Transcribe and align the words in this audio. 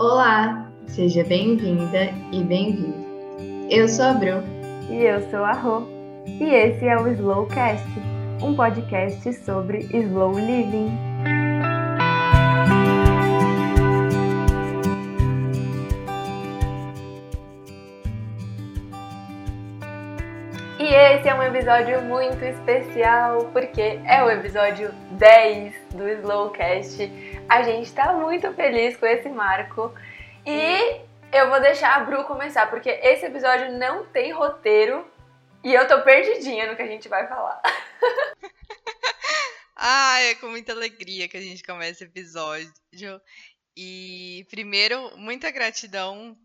Olá, 0.00 0.70
seja 0.86 1.24
bem-vinda 1.24 2.14
e 2.30 2.40
bem-vindo. 2.44 2.94
Eu 3.68 3.88
sou 3.88 4.04
a 4.04 4.12
Bru. 4.12 4.44
E 4.88 5.02
eu 5.02 5.28
sou 5.28 5.42
a 5.42 5.50
Rô. 5.50 5.82
E 6.24 6.44
esse 6.44 6.86
é 6.86 6.96
o 6.96 7.08
Slowcast, 7.08 7.84
um 8.40 8.54
podcast 8.54 9.32
sobre 9.44 9.88
slow 9.92 10.38
living. 10.38 11.07
Episódio 21.58 22.00
muito 22.02 22.44
especial 22.44 23.46
porque 23.46 23.98
é 24.06 24.22
o 24.22 24.30
episódio 24.30 24.92
10 25.18 25.74
do 25.90 26.08
Slowcast. 26.08 27.10
A 27.48 27.64
gente 27.64 27.92
tá 27.92 28.12
muito 28.12 28.54
feliz 28.54 28.96
com 28.96 29.04
esse 29.04 29.28
marco 29.28 29.92
e 30.46 31.00
eu 31.32 31.50
vou 31.50 31.60
deixar 31.60 31.96
a 31.96 32.04
Bru 32.04 32.22
começar 32.22 32.70
porque 32.70 32.88
esse 32.88 33.26
episódio 33.26 33.76
não 33.76 34.06
tem 34.06 34.32
roteiro 34.32 35.04
e 35.64 35.74
eu 35.74 35.84
tô 35.88 36.00
perdidinha 36.02 36.70
no 36.70 36.76
que 36.76 36.82
a 36.82 36.86
gente 36.86 37.08
vai 37.08 37.26
falar. 37.26 37.60
ah, 39.74 40.20
é 40.20 40.36
com 40.36 40.46
muita 40.46 40.70
alegria 40.70 41.26
que 41.26 41.36
a 41.36 41.42
gente 41.42 41.64
começa 41.64 42.04
o 42.04 42.06
episódio. 42.06 43.20
E 43.76 44.46
primeiro, 44.48 45.10
muita 45.16 45.50
gratidão 45.50 46.38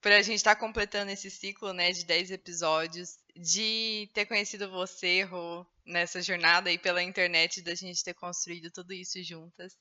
por 0.00 0.12
a 0.12 0.22
gente 0.22 0.36
estar 0.36 0.54
tá 0.54 0.60
completando 0.60 1.10
esse 1.10 1.32
ciclo, 1.32 1.72
né, 1.72 1.90
de 1.90 2.04
10 2.04 2.30
episódios 2.30 3.20
de 3.34 4.08
ter 4.12 4.26
conhecido 4.26 4.70
você, 4.70 5.22
Rô, 5.22 5.66
nessa 5.84 6.20
jornada 6.20 6.70
aí 6.70 6.78
pela 6.78 7.02
internet, 7.02 7.62
da 7.62 7.74
gente 7.74 8.04
ter 8.04 8.14
construído 8.14 8.70
tudo 8.70 8.92
isso 8.92 9.22
juntas. 9.22 9.76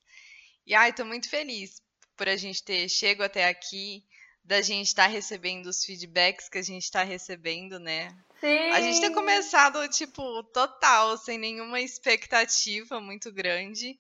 E 0.65 0.73
ai, 0.73 0.93
tô 0.93 1.03
muito 1.05 1.29
feliz 1.29 1.81
por 2.15 2.29
a 2.29 2.35
gente 2.35 2.63
ter 2.63 2.87
chego 2.87 3.23
até 3.23 3.47
aqui, 3.47 4.03
da 4.43 4.61
gente 4.61 4.87
estar 4.87 5.05
tá 5.05 5.09
recebendo 5.09 5.67
os 5.67 5.83
feedbacks 5.83 6.49
que 6.49 6.57
a 6.57 6.63
gente 6.63 6.83
está 6.83 7.03
recebendo, 7.03 7.79
né? 7.79 8.15
Sim. 8.39 8.71
A 8.71 8.81
gente 8.81 8.99
ter 8.99 9.11
começado, 9.11 9.87
tipo, 9.89 10.43
total, 10.45 11.17
sem 11.17 11.37
nenhuma 11.37 11.79
expectativa 11.79 12.99
muito 12.99 13.31
grande. 13.31 13.99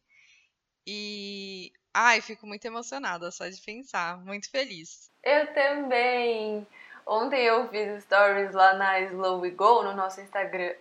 E. 0.85 1.71
Ai, 1.93 2.21
fico 2.21 2.47
muito 2.47 2.65
emocionada 2.65 3.29
só 3.31 3.47
de 3.47 3.61
pensar. 3.61 4.17
Muito 4.23 4.49
feliz. 4.49 5.11
Eu 5.23 5.53
também. 5.53 6.65
Ontem 7.05 7.41
eu 7.41 7.67
fiz 7.67 8.03
stories 8.03 8.53
lá 8.53 8.73
na 8.73 8.99
Slow 9.01 9.39
We 9.39 9.49
Go, 9.51 9.83
no 9.83 9.93
nosso 9.93 10.21
Instagram, 10.21 10.73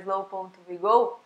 slow.wego. 0.00 1.20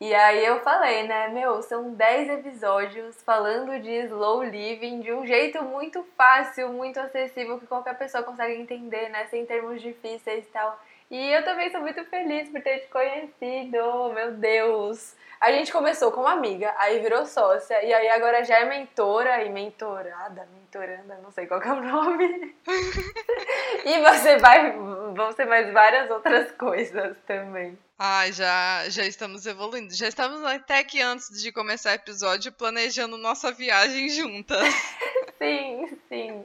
E 0.00 0.12
aí 0.12 0.44
eu 0.44 0.60
falei, 0.60 1.06
né, 1.06 1.28
meu, 1.28 1.62
são 1.62 1.94
10 1.94 2.28
episódios 2.30 3.22
falando 3.22 3.78
de 3.80 3.90
slow 4.06 4.42
living 4.42 5.00
de 5.00 5.12
um 5.12 5.24
jeito 5.24 5.62
muito 5.62 6.04
fácil, 6.16 6.68
muito 6.70 6.98
acessível, 6.98 7.58
que 7.60 7.66
qualquer 7.66 7.96
pessoa 7.96 8.22
consegue 8.24 8.60
entender, 8.60 9.08
né, 9.08 9.26
sem 9.26 9.46
termos 9.46 9.80
difíceis 9.80 10.44
e 10.44 10.48
tal. 10.48 10.78
E 11.10 11.30
eu 11.30 11.44
também 11.44 11.70
sou 11.70 11.80
muito 11.80 12.04
feliz 12.06 12.48
por 12.48 12.60
ter 12.60 12.80
te 12.80 12.88
conhecido, 12.88 14.12
meu 14.12 14.32
Deus! 14.32 15.14
A 15.40 15.52
gente 15.52 15.72
começou 15.72 16.10
como 16.12 16.26
amiga, 16.26 16.74
aí 16.78 17.00
virou 17.00 17.26
sócia, 17.26 17.84
e 17.84 17.92
aí 17.92 18.08
agora 18.08 18.44
já 18.44 18.58
é 18.58 18.64
mentora 18.64 19.44
e 19.44 19.50
mentorada, 19.50 20.48
mentoranda, 20.54 21.18
não 21.22 21.30
sei 21.30 21.46
qual 21.46 21.60
é 21.60 21.72
o 21.72 21.82
nome. 21.82 22.56
e 23.84 24.00
você 24.00 24.38
vai, 24.38 24.72
vão 25.14 25.32
ser 25.32 25.46
mais 25.46 25.72
várias 25.72 26.10
outras 26.10 26.50
coisas 26.52 27.16
também. 27.26 27.78
Ah, 27.98 28.30
já, 28.30 28.88
já 28.88 29.04
estamos 29.04 29.46
evoluindo. 29.46 29.94
Já 29.94 30.08
estamos 30.08 30.42
até 30.44 30.82
que 30.82 31.00
antes 31.00 31.40
de 31.40 31.52
começar 31.52 31.90
o 31.90 31.94
episódio 31.94 32.50
planejando 32.50 33.16
nossa 33.16 33.52
viagem 33.52 34.08
juntas. 34.08 34.66
sim, 35.38 35.98
sim. 36.08 36.44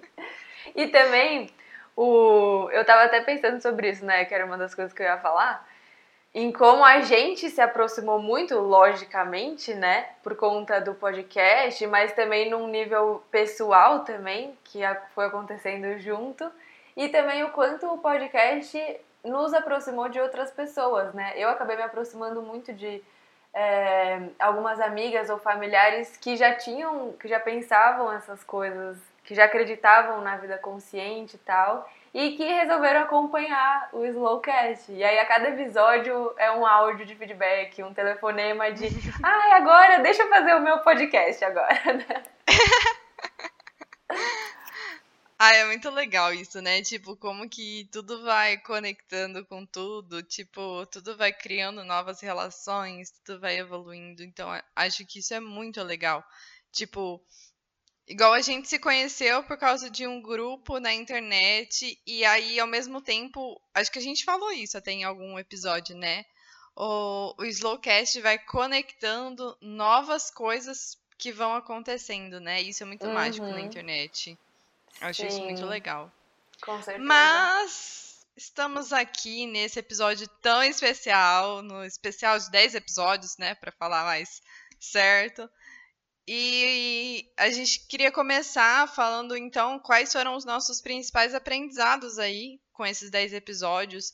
E 0.75 0.87
também, 0.87 1.49
o, 1.95 2.69
eu 2.71 2.85
tava 2.85 3.03
até 3.03 3.21
pensando 3.21 3.61
sobre 3.61 3.89
isso, 3.89 4.05
né? 4.05 4.25
Que 4.25 4.35
era 4.35 4.45
uma 4.45 4.57
das 4.57 4.75
coisas 4.75 4.93
que 4.93 5.01
eu 5.01 5.07
ia 5.07 5.17
falar 5.17 5.67
em 6.33 6.51
como 6.51 6.85
a 6.85 7.01
gente 7.01 7.49
se 7.49 7.59
aproximou 7.59 8.19
muito, 8.19 8.57
logicamente, 8.59 9.73
né, 9.73 10.09
por 10.21 10.35
conta 10.35 10.79
do 10.79 10.93
podcast, 10.93 11.85
mas 11.87 12.13
também 12.13 12.49
num 12.49 12.67
nível 12.67 13.23
pessoal 13.31 13.99
também, 13.99 14.57
que 14.63 14.79
foi 15.15 15.25
acontecendo 15.25 15.97
junto, 15.99 16.49
e 16.95 17.09
também 17.09 17.43
o 17.43 17.49
quanto 17.49 17.87
o 17.87 17.97
podcast 17.97 18.79
nos 19.23 19.53
aproximou 19.53 20.07
de 20.07 20.19
outras 20.19 20.51
pessoas, 20.51 21.13
né? 21.13 21.33
Eu 21.35 21.49
acabei 21.49 21.75
me 21.75 21.83
aproximando 21.83 22.41
muito 22.41 22.71
de 22.73 23.01
é, 23.53 24.21
algumas 24.39 24.79
amigas 24.79 25.29
ou 25.29 25.37
familiares 25.37 26.15
que 26.17 26.37
já 26.37 26.55
tinham, 26.55 27.13
que 27.13 27.27
já 27.27 27.39
pensavam 27.39 28.11
essas 28.11 28.43
coisas, 28.43 28.97
que 29.23 29.35
já 29.35 29.45
acreditavam 29.45 30.21
na 30.21 30.37
vida 30.37 30.57
consciente 30.57 31.35
e 31.35 31.39
tal, 31.39 31.89
e 32.13 32.31
que 32.31 32.43
resolveram 32.43 33.01
acompanhar 33.01 33.89
o 33.93 34.05
Slowcast. 34.05 34.91
E 34.91 35.03
aí 35.03 35.19
a 35.19 35.25
cada 35.25 35.49
episódio 35.49 36.33
é 36.37 36.51
um 36.51 36.65
áudio 36.65 37.05
de 37.05 37.15
feedback, 37.15 37.81
um 37.83 37.93
telefonema 37.93 38.71
de 38.71 38.87
ai, 39.23 39.51
ah, 39.51 39.57
agora 39.57 39.99
deixa 39.99 40.23
eu 40.23 40.29
fazer 40.29 40.55
o 40.55 40.61
meu 40.61 40.79
podcast 40.79 41.43
agora. 41.45 42.23
ah, 45.37 45.55
é 45.55 45.65
muito 45.65 45.89
legal 45.89 46.33
isso, 46.33 46.61
né? 46.61 46.81
Tipo, 46.81 47.15
como 47.15 47.47
que 47.47 47.87
tudo 47.91 48.23
vai 48.23 48.57
conectando 48.57 49.45
com 49.45 49.65
tudo, 49.65 50.23
tipo, 50.23 50.85
tudo 50.87 51.15
vai 51.15 51.31
criando 51.31 51.83
novas 51.83 52.21
relações, 52.21 53.11
tudo 53.23 53.39
vai 53.39 53.57
evoluindo. 53.57 54.23
Então, 54.23 54.49
acho 54.75 55.05
que 55.05 55.19
isso 55.19 55.33
é 55.33 55.39
muito 55.39 55.81
legal. 55.83 56.23
Tipo, 56.71 57.21
Igual 58.09 58.33
a 58.33 58.41
gente 58.41 58.67
se 58.67 58.79
conheceu 58.79 59.43
por 59.43 59.55
causa 59.55 59.87
de 59.87 60.07
um 60.07 60.19
grupo 60.19 60.79
na 60.79 60.91
internet, 60.91 62.01
e 62.07 62.25
aí, 62.25 62.59
ao 62.59 62.65
mesmo 62.65 62.99
tempo, 62.99 63.61
acho 63.71 63.91
que 63.91 63.99
a 63.99 64.01
gente 64.01 64.25
falou 64.25 64.51
isso 64.51 64.75
até 64.75 64.91
em 64.91 65.03
algum 65.03 65.37
episódio, 65.37 65.95
né? 65.95 66.25
O, 66.75 67.35
o 67.37 67.45
Slowcast 67.45 68.19
vai 68.21 68.39
conectando 68.39 69.55
novas 69.61 70.31
coisas 70.31 70.97
que 71.19 71.31
vão 71.31 71.53
acontecendo, 71.53 72.39
né? 72.39 72.59
Isso 72.59 72.81
é 72.81 72.85
muito 72.87 73.05
uhum. 73.05 73.13
mágico 73.13 73.45
na 73.45 73.61
internet. 73.61 74.35
Eu 74.99 75.07
acho 75.07 75.27
isso 75.27 75.43
muito 75.43 75.65
legal. 75.67 76.11
Com 76.63 76.81
certeza. 76.81 77.05
Mas 77.05 78.25
estamos 78.35 78.91
aqui 78.91 79.45
nesse 79.45 79.77
episódio 79.77 80.27
tão 80.41 80.63
especial, 80.63 81.61
no 81.61 81.85
especial 81.85 82.39
de 82.39 82.49
10 82.49 82.73
episódios, 82.73 83.37
né? 83.37 83.53
Para 83.53 83.71
falar 83.71 84.03
mais 84.03 84.41
certo. 84.79 85.47
E 86.31 87.27
a 87.35 87.49
gente 87.49 87.87
queria 87.87 88.11
começar 88.11 88.87
falando 88.93 89.35
então 89.35 89.79
quais 89.79 90.11
foram 90.11 90.35
os 90.35 90.45
nossos 90.45 90.79
principais 90.79 91.33
aprendizados 91.33 92.19
aí 92.19 92.59
com 92.71 92.85
esses 92.85 93.09
10 93.09 93.33
episódios. 93.33 94.13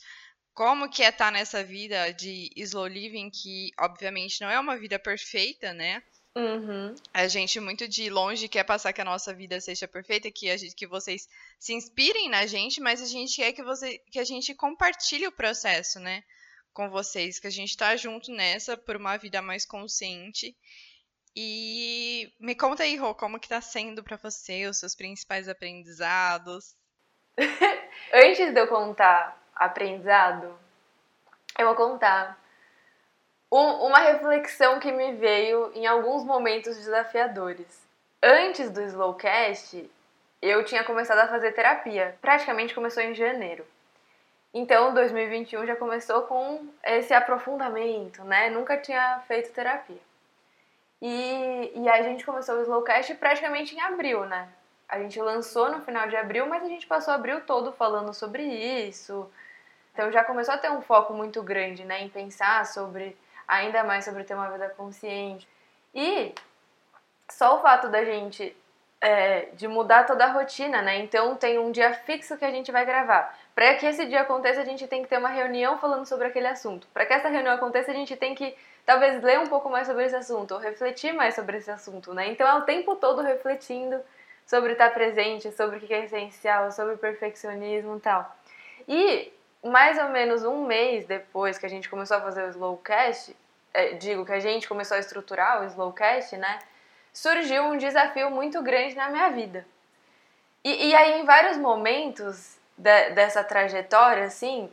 Como 0.54 0.90
que 0.90 1.04
é 1.04 1.10
estar 1.10 1.26
tá 1.26 1.32
nessa 1.32 1.62
vida 1.62 2.14
de 2.14 2.50
slow 2.56 2.88
living, 2.88 3.30
que 3.30 3.72
obviamente 3.78 4.40
não 4.40 4.50
é 4.50 4.58
uma 4.58 4.78
vida 4.78 4.98
perfeita, 4.98 5.74
né? 5.74 6.02
Uhum. 6.38 6.96
A 7.14 7.28
gente 7.28 7.60
muito 7.60 7.86
de 7.86 8.10
longe 8.10 8.48
quer 8.48 8.64
passar 8.64 8.94
que 8.94 9.02
a 9.02 9.06
nossa 9.06 9.34
vida 9.34 9.60
seja 9.60 9.86
perfeita, 9.86 10.32
que, 10.32 10.50
a 10.50 10.56
gente, 10.56 10.74
que 10.74 10.88
vocês 10.88 11.28
se 11.60 11.74
inspirem 11.74 12.30
na 12.30 12.46
gente, 12.46 12.80
mas 12.80 13.02
a 13.02 13.08
gente 13.08 13.36
quer 13.36 13.52
que, 13.52 13.62
você, 13.62 13.98
que 14.10 14.20
a 14.20 14.24
gente 14.24 14.56
compartilhe 14.56 15.28
o 15.28 15.34
processo, 15.34 16.00
né? 16.00 16.24
Com 16.72 16.90
vocês, 16.90 17.40
que 17.40 17.48
a 17.48 17.52
gente 17.52 17.76
tá 17.76 17.94
junto 17.98 18.32
nessa 18.32 18.78
por 18.78 18.96
uma 18.96 19.18
vida 19.18 19.42
mais 19.42 19.66
consciente 19.66 20.56
e 21.36 22.34
me 22.40 22.56
conta 22.56 22.84
aí, 22.84 22.96
Rô, 22.96 23.14
como 23.14 23.40
que 23.40 23.50
tá 23.50 23.60
sendo 23.60 24.04
para 24.04 24.18
você 24.18 24.68
os 24.68 24.78
seus 24.78 24.96
principais 24.96 25.50
aprendizados? 25.50 26.76
Antes 28.14 28.54
de 28.54 28.60
eu 28.60 28.68
contar 28.68 29.38
aprendizado, 29.54 30.58
eu 31.60 31.66
vou 31.66 31.76
contar 31.76 32.40
um, 33.52 33.88
uma 33.88 34.00
reflexão 34.00 34.80
que 34.80 34.92
me 34.92 35.14
veio 35.14 35.72
em 35.76 35.86
alguns 35.86 36.24
momentos 36.24 36.78
desafiadores. 36.78 37.86
Antes 38.22 38.70
do 38.70 38.82
Slowcast, 38.82 39.90
eu 40.42 40.64
tinha 40.64 40.84
começado 40.84 41.20
a 41.20 41.28
fazer 41.28 41.52
terapia. 41.52 42.18
Praticamente 42.22 42.74
começou 42.74 43.04
em 43.04 43.14
janeiro. 43.14 43.66
Então, 44.54 44.94
2021 44.94 45.66
já 45.66 45.76
começou 45.76 46.22
com 46.24 46.68
esse 46.84 47.14
aprofundamento, 47.14 48.24
né? 48.24 48.50
Nunca 48.50 48.78
tinha 48.78 49.20
feito 49.28 49.52
terapia. 49.52 50.00
E, 51.08 51.72
e 51.76 51.88
a 51.88 52.02
gente 52.02 52.26
começou 52.26 52.56
o 52.56 52.62
Slowcast 52.64 53.14
praticamente 53.14 53.76
em 53.76 53.80
abril, 53.80 54.26
né? 54.26 54.50
A 54.90 54.98
gente 54.98 55.22
lançou 55.22 55.72
no 55.72 55.80
final 55.82 56.08
de 56.08 56.16
abril, 56.16 56.48
mas 56.48 56.64
a 56.64 56.68
gente 56.68 56.88
passou 56.88 57.14
abril 57.14 57.42
todo 57.42 57.72
falando 57.72 58.12
sobre 58.12 58.42
isso. 58.42 59.30
Então 59.94 60.12
já 60.12 60.24
começou 60.24 60.56
a 60.56 60.58
ter 60.58 60.72
um 60.72 60.82
foco 60.82 61.14
muito 61.14 61.44
grande, 61.44 61.86
né, 61.86 62.02
em 62.02 62.10
pensar 62.10 62.66
sobre 62.66 63.16
ainda 63.48 63.84
mais 63.84 64.04
sobre 64.04 64.24
ter 64.24 64.34
uma 64.34 64.50
vida 64.50 64.68
consciente. 64.70 65.48
E 65.94 66.34
só 67.30 67.60
o 67.60 67.62
fato 67.62 67.88
da 67.88 68.04
gente 68.04 68.58
é, 69.00 69.50
de 69.54 69.68
mudar 69.68 70.08
toda 70.08 70.26
a 70.26 70.32
rotina, 70.32 70.82
né? 70.82 70.98
Então 70.98 71.36
tem 71.36 71.60
um 71.60 71.72
dia 71.72 71.94
fixo 71.94 72.36
que 72.36 72.46
a 72.46 72.50
gente 72.50 72.72
vai 72.72 72.84
gravar. 72.84 73.38
Para 73.54 73.76
que 73.76 73.86
esse 73.86 74.08
dia 74.08 74.22
aconteça, 74.22 74.62
a 74.62 74.66
gente 74.66 74.88
tem 74.88 75.04
que 75.04 75.10
ter 75.10 75.20
uma 75.20 75.30
reunião 75.30 75.78
falando 75.78 76.08
sobre 76.08 76.26
aquele 76.26 76.48
assunto. 76.48 76.88
Para 76.92 77.06
que 77.06 77.14
essa 77.14 77.30
reunião 77.30 77.54
aconteça, 77.54 77.92
a 77.92 77.94
gente 77.94 78.16
tem 78.16 78.34
que 78.34 78.58
talvez 78.86 79.22
ler 79.24 79.40
um 79.40 79.48
pouco 79.48 79.70
mais 79.70 79.88
sobre 79.88 80.06
esse 80.06 80.16
assunto, 80.16 80.54
ou 80.54 80.60
refletir 80.60 81.14
mais 81.14 81.36
sobre 81.36 81.58
esse 81.58 81.72
assunto, 81.72 82.14
né? 82.14 82.28
Então 82.28 82.48
é 82.48 82.54
o 82.56 82.62
tempo 82.62 82.96
todo 82.96 83.22
refletindo, 83.22 84.00
sobre 84.46 84.74
estar 84.74 84.94
presente, 84.94 85.52
sobre 85.52 85.78
o 85.78 85.80
que 85.80 85.94
é 85.94 86.06
essencial, 86.06 86.72
sobre 86.72 86.96
perfeccionismo 86.98 87.98
e 87.98 88.00
tal. 88.00 88.36
E 88.88 89.34
mais 89.64 89.98
ou 89.98 90.10
menos 90.10 90.44
um 90.44 90.66
mês 90.66 91.06
depois 91.06 91.58
que 91.58 91.66
a 91.66 91.70
gente 91.70 91.90
começou 91.90 92.18
a 92.18 92.22
fazer 92.22 92.44
o 92.44 92.50
Slowcast, 92.50 93.36
é, 93.74 93.94
digo 93.94 94.26
que 94.26 94.32
a 94.32 94.40
gente 94.40 94.68
começou 94.68 94.96
a 94.96 95.00
estruturar 95.00 95.62
o 95.62 95.66
Slowcast, 95.66 96.38
né? 96.38 96.60
Surgiu 97.12 97.64
um 97.64 97.78
desafio 97.78 98.30
muito 98.30 98.62
grande 98.62 98.96
na 98.96 99.10
minha 99.10 99.30
vida. 99.30 99.66
E, 100.64 100.90
e 100.90 100.96
aí, 100.96 101.20
em 101.20 101.26
vários 101.26 101.58
momentos 101.58 102.58
de, 102.78 103.10
dessa 103.12 103.44
trajetória, 103.44 104.26
assim, 104.26 104.72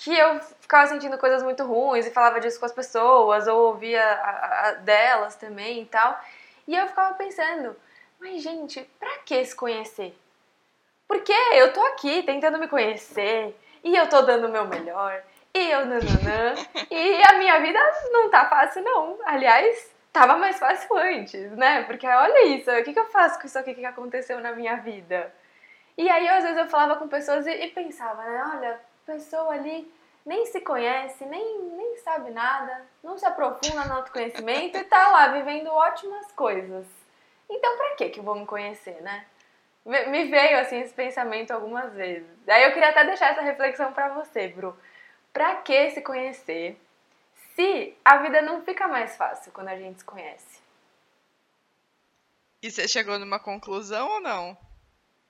que 0.00 0.16
eu 0.16 0.40
ficava 0.60 0.86
sentindo 0.86 1.18
coisas 1.18 1.42
muito 1.42 1.62
ruins 1.62 2.06
e 2.06 2.10
falava 2.10 2.40
disso 2.40 2.58
com 2.58 2.64
as 2.64 2.72
pessoas, 2.72 3.46
ou 3.46 3.66
ouvia 3.66 4.02
a, 4.02 4.68
a, 4.68 4.72
delas 4.72 5.36
também 5.36 5.82
e 5.82 5.86
tal. 5.86 6.18
E 6.66 6.74
eu 6.74 6.86
ficava 6.88 7.14
pensando, 7.14 7.76
mas 8.18 8.42
gente, 8.42 8.80
pra 8.98 9.18
que 9.26 9.44
se 9.44 9.54
conhecer? 9.54 10.16
Porque 11.06 11.34
eu 11.52 11.72
tô 11.74 11.82
aqui 11.88 12.22
tentando 12.22 12.58
me 12.58 12.66
conhecer, 12.66 13.54
e 13.84 13.94
eu 13.94 14.08
tô 14.08 14.22
dando 14.22 14.46
o 14.46 14.50
meu 14.50 14.66
melhor, 14.66 15.22
e 15.52 15.70
eu 15.70 15.84
nananã, 15.84 16.54
e 16.90 17.22
a 17.22 17.38
minha 17.38 17.60
vida 17.60 17.78
não 18.10 18.30
tá 18.30 18.48
fácil 18.48 18.82
não. 18.82 19.18
Aliás, 19.26 19.94
tava 20.10 20.38
mais 20.38 20.58
fácil 20.58 20.96
antes, 20.96 21.52
né? 21.52 21.82
Porque 21.82 22.06
olha 22.06 22.46
isso, 22.46 22.70
o 22.70 22.84
que, 22.84 22.94
que 22.94 23.00
eu 23.00 23.10
faço 23.10 23.38
com 23.38 23.46
isso 23.46 23.58
aqui 23.58 23.74
que 23.74 23.84
aconteceu 23.84 24.40
na 24.40 24.52
minha 24.52 24.76
vida? 24.76 25.30
E 25.98 26.08
aí, 26.08 26.26
às 26.26 26.42
vezes, 26.42 26.56
eu 26.56 26.68
falava 26.68 26.96
com 26.96 27.06
pessoas 27.06 27.46
e, 27.46 27.50
e 27.50 27.68
pensava, 27.68 28.22
né? 28.22 28.44
Olha, 28.54 28.89
pessoa 29.10 29.52
ali 29.52 29.92
nem 30.24 30.46
se 30.46 30.60
conhece, 30.60 31.24
nem, 31.24 31.58
nem 31.62 31.96
sabe 31.98 32.30
nada, 32.30 32.86
não 33.02 33.18
se 33.18 33.26
aprofunda 33.26 33.84
no 33.84 33.94
autoconhecimento 33.94 34.78
e 34.78 34.84
tá 34.84 35.08
lá 35.08 35.28
vivendo 35.28 35.68
ótimas 35.68 36.30
coisas. 36.32 36.86
Então, 37.48 37.76
pra 37.76 37.96
que 37.96 38.10
que 38.10 38.20
eu 38.20 38.24
vou 38.24 38.36
me 38.36 38.46
conhecer, 38.46 39.02
né? 39.02 39.26
Me 39.84 40.26
veio 40.26 40.60
assim 40.60 40.80
esse 40.80 40.94
pensamento 40.94 41.50
algumas 41.50 41.92
vezes. 41.94 42.28
Aí 42.46 42.64
eu 42.64 42.72
queria 42.72 42.90
até 42.90 43.04
deixar 43.04 43.32
essa 43.32 43.40
reflexão 43.40 43.92
para 43.92 44.10
você, 44.10 44.48
Bru. 44.48 44.76
Pra 45.32 45.56
que 45.56 45.90
se 45.90 46.02
conhecer 46.02 46.78
se 47.56 47.96
a 48.04 48.18
vida 48.18 48.42
não 48.42 48.62
fica 48.62 48.86
mais 48.86 49.16
fácil 49.16 49.50
quando 49.52 49.68
a 49.68 49.76
gente 49.76 49.98
se 49.98 50.04
conhece? 50.04 50.60
E 52.62 52.70
você 52.70 52.86
chegou 52.86 53.18
numa 53.18 53.40
conclusão 53.40 54.08
ou 54.08 54.20
não? 54.20 54.56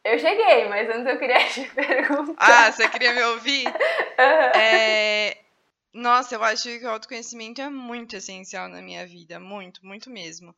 Eu 0.03 0.19
cheguei, 0.19 0.67
mas 0.69 0.89
antes 0.89 1.07
eu 1.07 1.19
queria 1.19 1.47
te 1.49 1.69
perguntar. 1.75 2.35
Ah, 2.39 2.73
você 2.73 2.89
queria 2.89 3.13
me 3.13 3.23
ouvir? 3.25 3.67
uhum. 3.69 4.61
é... 4.61 5.37
Nossa, 5.93 6.37
eu 6.37 6.45
acho 6.45 6.63
que 6.63 6.85
o 6.85 6.91
autoconhecimento 6.91 7.61
é 7.61 7.69
muito 7.69 8.17
essencial 8.17 8.69
na 8.69 8.81
minha 8.81 9.07
vida. 9.07 9.39
Muito, 9.41 9.85
muito 9.85 10.09
mesmo. 10.09 10.55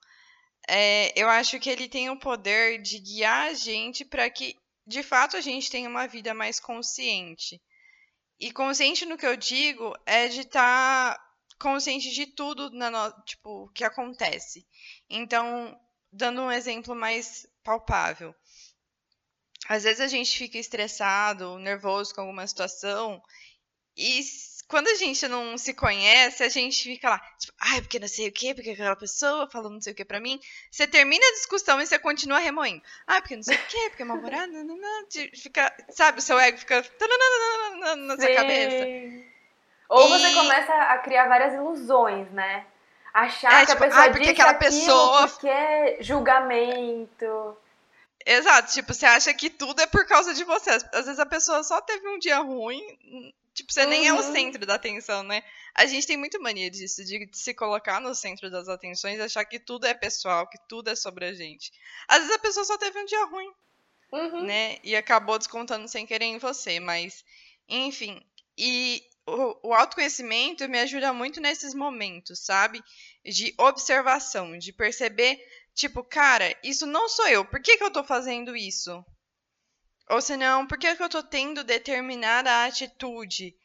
É, 0.69 1.13
eu 1.21 1.29
acho 1.29 1.59
que 1.59 1.71
ele 1.71 1.89
tem 1.89 2.11
o 2.11 2.19
poder 2.19 2.81
de 2.81 2.99
guiar 2.99 3.49
a 3.49 3.55
gente 3.55 4.05
para 4.05 4.29
que, 4.31 4.57
de 4.87 5.03
fato, 5.03 5.37
a 5.37 5.41
gente 5.41 5.71
tenha 5.71 5.89
uma 5.89 6.07
vida 6.07 6.35
mais 6.35 6.61
consciente. 6.61 7.61
E 8.39 8.53
consciente 8.53 9.07
no 9.07 9.17
que 9.17 9.27
eu 9.27 9.37
digo 9.37 9.93
é 10.05 10.29
de 10.29 10.41
estar 10.41 11.15
tá 11.15 11.33
consciente 11.59 12.11
de 12.11 12.27
tudo 12.27 12.71
na 12.71 12.91
no... 12.91 13.11
tipo, 13.25 13.71
que 13.75 13.85
acontece. 13.85 14.67
Então, 15.09 15.79
dando 16.13 16.43
um 16.43 16.53
exemplo 16.53 16.95
mais 16.95 17.47
palpável 17.65 18.35
às 19.69 19.85
vezes 19.85 20.01
a 20.01 20.09
gente 20.09 20.37
fica 20.37 20.59
estressado, 20.59 21.59
nervoso 21.59 22.15
com 22.15 22.23
alguma 22.23 22.47
situação 22.47 23.23
e 23.97 24.23
quando 24.69 24.89
a 24.89 24.95
gente 24.95 25.29
não 25.29 25.59
se 25.59 25.75
conhece, 25.75 26.43
a 26.43 26.49
gente 26.49 26.83
fica 26.83 27.11
lá, 27.11 27.19
tipo, 27.39 27.53
ai, 27.61 27.81
porque 27.83 27.99
não 27.99 28.09
sei 28.09 28.29
o 28.29 28.33
que, 28.33 28.55
porque 28.55 28.71
aquela 28.71 28.97
pessoa 28.97 29.49
falou 29.51 29.71
não 29.71 29.81
sei 29.81 29.93
o 29.93 29.97
que 29.97 30.05
pra 30.05 30.19
mim. 30.19 30.41
Você 30.71 30.87
termina 30.87 31.25
a 31.27 31.33
discussão 31.33 31.79
e 31.81 31.87
você 31.87 31.99
continua 31.99 32.39
remoendo. 32.39 32.81
Ah, 33.07 33.21
porque 33.21 33.37
não 33.37 33.43
sei 33.43 33.57
o 33.57 33.67
que, 33.67 33.91
porque 33.91 34.03
é 34.03 34.07
mal-humorado, 34.07 34.53
fica, 35.35 35.71
sabe, 35.91 36.21
o 36.21 36.23
seu 36.23 36.39
ego 36.39 36.57
fica 36.57 36.83
na 37.99 38.17
sua 38.17 38.35
cabeça. 38.35 38.87
Ou 39.91 40.07
e... 40.07 40.19
você 40.19 40.35
começa 40.35 40.73
a 40.73 40.99
criar 40.99 41.29
várias 41.29 41.53
ilusões, 41.53 42.31
né? 42.31 42.65
Achar 43.13 43.53
é, 43.53 43.67
que 43.67 43.73
tipo, 43.73 43.85
a 43.85 43.87
pessoa 43.87 44.03
ai, 44.05 44.11
porque 44.11 44.31
aquela 44.31 44.55
pessoa 44.55 45.29
porque 45.29 45.49
é 45.49 45.99
julgamento. 46.01 47.59
Exato, 48.25 48.73
tipo, 48.73 48.95
você 48.95 49.07
acha 49.07 49.35
que 49.35 49.51
tudo 49.51 49.81
é 49.81 49.87
por 49.87 50.07
causa 50.07 50.35
de 50.35 50.45
você. 50.45 50.71
Às 50.71 51.07
vezes 51.07 51.19
a 51.19 51.27
pessoa 51.27 51.63
só 51.65 51.81
teve 51.81 52.09
um 52.09 52.19
dia 52.19 52.39
ruim, 52.39 52.81
tipo, 53.55 53.73
você 53.73 53.83
uhum. 53.83 53.91
nem 53.91 54.07
é 54.07 54.13
o 54.13 54.17
uhum. 54.17 54.33
centro 54.33 54.65
da 54.65 54.75
atenção, 54.75 55.23
né? 55.23 55.43
A 55.75 55.87
gente 55.87 56.07
tem 56.07 56.17
muito 56.17 56.41
mania 56.41 56.71
disso, 56.71 57.05
de 57.05 57.29
se 57.33 57.55
colocar 57.55 58.01
no 58.01 58.15
centro 58.15 58.51
das 58.51 58.69
atenções 58.69 59.19
e 59.19 59.23
achar 59.23 59.45
que 59.45 59.59
tudo 59.59 59.87
é 59.87 59.95
pessoal, 59.95 60.49
que 60.49 60.59
tudo 60.69 60.91
é 60.91 60.95
sobre 60.95 61.25
a 61.25 61.35
gente. 61.35 61.73
Às 62.09 62.19
vezes 62.19 62.35
a 62.35 62.39
pessoa 62.39 62.65
só 62.65 62.79
teve 62.79 62.99
um 62.99 63.05
dia 63.05 63.25
ruim, 63.25 63.53
uhum. 64.13 64.45
né? 64.45 64.79
E 64.85 64.95
acabou 64.95 65.39
descontando 65.39 65.89
sem 65.89 66.07
querer 66.07 66.27
em 66.27 66.39
você, 66.39 66.79
mas, 66.79 67.25
enfim. 67.69 68.21
E 68.57 69.03
o, 69.27 69.69
o 69.69 69.75
autoconhecimento 69.75 70.69
me 70.69 70.79
ajuda 70.81 71.13
muito 71.13 71.41
nesses 71.41 71.75
momentos, 71.75 72.41
sabe? 72.41 72.83
De 73.25 73.55
observação, 73.59 74.59
de 74.59 74.73
perceber 74.73 75.41
Tipo, 75.75 76.05
cara, 76.05 76.55
isso 76.63 76.87
não 76.87 77.09
sou 77.09 77.27
eu. 77.29 77.45
Por 77.45 77.61
que, 77.61 77.77
que 77.77 77.85
eu 77.85 77.91
tô 77.93 78.05
fazendo 78.05 78.55
isso? 78.57 79.05
Ou 80.11 80.21
senão, 80.21 80.67
por 80.67 80.79
que, 80.79 80.95
que 80.95 81.03
eu 81.03 81.09
tô 81.09 81.23
tendo 81.23 81.65
determinada 81.65 82.65
atitude? 82.65 83.57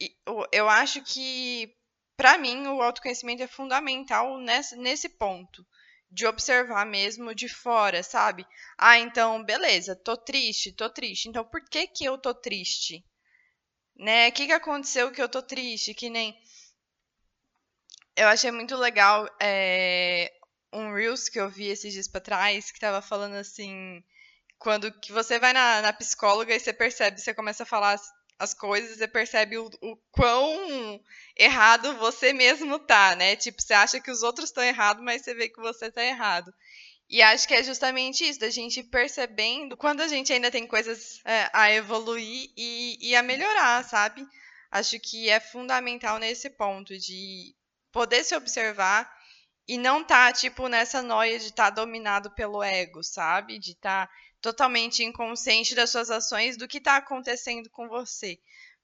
E, 0.00 0.14
eu, 0.52 0.68
acho 0.68 1.02
que, 1.02 1.74
para 2.16 2.36
mim, 2.36 2.66
o 2.66 2.82
autoconhecimento 2.82 3.42
é 3.42 3.46
fundamental 3.46 4.38
nesse, 4.38 4.76
nesse 4.76 5.08
ponto. 5.08 5.66
De 6.10 6.26
observar 6.26 6.86
mesmo 6.86 7.34
de 7.34 7.48
fora, 7.48 8.02
sabe? 8.02 8.46
Ah, 8.78 8.98
então, 8.98 9.42
beleza, 9.42 9.96
tô 9.96 10.16
triste, 10.16 10.72
tô 10.72 10.88
triste. 10.90 11.28
Então, 11.28 11.44
por 11.44 11.64
que 11.64 11.88
que 11.88 12.04
eu 12.04 12.18
tô 12.18 12.34
triste? 12.34 13.04
Né? 13.96 14.28
O 14.28 14.32
que 14.32 14.46
que 14.46 14.52
aconteceu 14.52 15.10
que 15.10 15.22
eu 15.22 15.28
tô 15.28 15.42
triste? 15.42 15.94
Que 15.94 16.10
nem... 16.10 16.36
Eu 18.16 18.28
achei 18.28 18.50
muito 18.52 18.76
legal 18.76 19.28
é, 19.40 20.32
um 20.74 20.92
Reels 20.92 21.28
que 21.28 21.40
eu 21.40 21.48
vi 21.48 21.68
esses 21.68 21.92
dias 21.92 22.08
pra 22.08 22.20
trás 22.20 22.70
que 22.70 22.80
tava 22.80 23.00
falando 23.00 23.34
assim. 23.34 24.02
Quando 24.58 24.92
que 25.00 25.12
você 25.12 25.38
vai 25.38 25.52
na, 25.52 25.82
na 25.82 25.92
psicóloga 25.92 26.54
e 26.54 26.60
você 26.60 26.72
percebe, 26.72 27.20
você 27.20 27.34
começa 27.34 27.64
a 27.64 27.66
falar 27.66 27.92
as, 27.92 28.02
as 28.38 28.54
coisas, 28.54 28.96
você 28.96 29.06
percebe 29.06 29.58
o, 29.58 29.70
o 29.82 29.96
quão 30.10 31.00
errado 31.36 31.96
você 31.96 32.32
mesmo 32.32 32.78
tá, 32.78 33.14
né? 33.14 33.36
Tipo, 33.36 33.60
você 33.60 33.74
acha 33.74 34.00
que 34.00 34.10
os 34.10 34.22
outros 34.22 34.48
estão 34.50 34.64
errados, 34.64 35.02
mas 35.04 35.22
você 35.22 35.34
vê 35.34 35.48
que 35.48 35.60
você 35.60 35.90
tá 35.90 36.02
errado. 36.02 36.52
E 37.08 37.20
acho 37.22 37.46
que 37.46 37.54
é 37.54 37.62
justamente 37.62 38.24
isso, 38.26 38.40
da 38.40 38.50
gente 38.50 38.82
percebendo 38.82 39.76
quando 39.76 40.00
a 40.00 40.08
gente 40.08 40.32
ainda 40.32 40.50
tem 40.50 40.66
coisas 40.66 41.20
é, 41.24 41.50
a 41.52 41.70
evoluir 41.70 42.50
e, 42.56 42.98
e 43.00 43.14
a 43.14 43.22
melhorar, 43.22 43.84
sabe? 43.84 44.26
Acho 44.70 44.98
que 44.98 45.28
é 45.28 45.38
fundamental 45.38 46.18
nesse 46.18 46.50
ponto 46.50 46.98
de 46.98 47.54
poder 47.92 48.24
se 48.24 48.34
observar 48.34 49.13
e 49.66 49.78
não 49.78 50.04
tá, 50.04 50.32
tipo, 50.32 50.68
nessa 50.68 51.02
noia 51.02 51.38
de 51.38 51.46
estar 51.46 51.64
tá 51.64 51.82
dominado 51.82 52.30
pelo 52.30 52.62
ego, 52.62 53.02
sabe? 53.02 53.58
De 53.58 53.72
estar 53.72 54.06
tá 54.06 54.12
totalmente 54.40 55.02
inconsciente 55.02 55.74
das 55.74 55.90
suas 55.90 56.10
ações, 56.10 56.56
do 56.56 56.68
que 56.68 56.80
tá 56.80 56.96
acontecendo 56.96 57.70
com 57.70 57.88
você. 57.88 58.38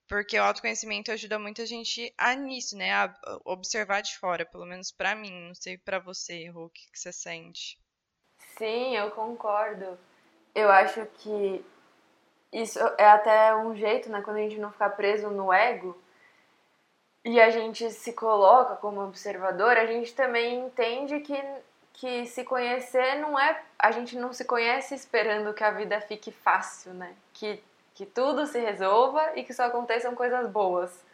Porque 0.09 0.39
o 0.39 0.43
autoconhecimento 0.43 1.13
ajuda 1.13 1.39
muito 1.39 1.63
a 1.63 1.67
gente 1.67 2.13
a 2.19 2.35
nisso, 2.35 2.77
né? 2.77 2.93
A 2.93 3.15
observar 3.45 4.01
de 4.01 4.19
fora, 4.19 4.45
pelo 4.45 4.67
menos 4.67 4.91
para 4.91 5.15
mim. 5.15 5.31
Não 5.31 5.55
sei 5.55 5.79
para 5.79 5.99
você, 5.99 6.49
Rô, 6.49 6.65
o 6.65 6.71
que, 6.71 6.91
que 6.91 6.99
você 6.99 7.13
sente. 7.13 7.79
Sim, 8.59 8.97
eu 8.97 9.11
concordo. 9.13 9.99
Eu 10.55 10.71
acho 10.71 11.07
que 11.19 11.65
isso 12.53 12.79
é 12.99 13.09
até 13.09 13.55
um 13.55 13.77
jeito, 13.77 14.11
né? 14.11 14.21
Quando 14.23 14.39
a 14.39 14.41
gente 14.41 14.59
não 14.59 14.73
ficar 14.73 14.91
preso 14.91 15.31
no 15.31 15.53
ego, 15.53 15.97
e 17.25 17.41
a 17.41 17.51
gente 17.51 17.91
se 17.91 18.13
coloca 18.13 18.77
como 18.77 19.03
observador, 19.03 19.77
a 19.77 19.87
gente 19.87 20.15
também 20.15 20.61
entende 20.61 21.21
que, 21.21 21.39
que 21.93 22.27
se 22.27 22.45
conhecer 22.45 23.17
não 23.17 23.39
é. 23.39 23.61
A 23.79 23.91
gente 23.91 24.17
não 24.17 24.33
se 24.33 24.45
conhece 24.45 24.95
esperando 24.95 25.53
que 25.53 25.63
a 25.63 25.71
vida 25.71 26.01
fique 26.01 26.33
fácil, 26.33 26.95
né? 26.95 27.15
Que, 27.35 27.63
que 27.95 28.07
tudo 28.07 28.47
se 28.47 28.59
resolva 28.59 29.33
e 29.37 29.45
que 29.45 29.53
só 29.53 29.65
aconteçam 29.65 30.15
coisas 30.15 30.49
boas. 30.49 31.05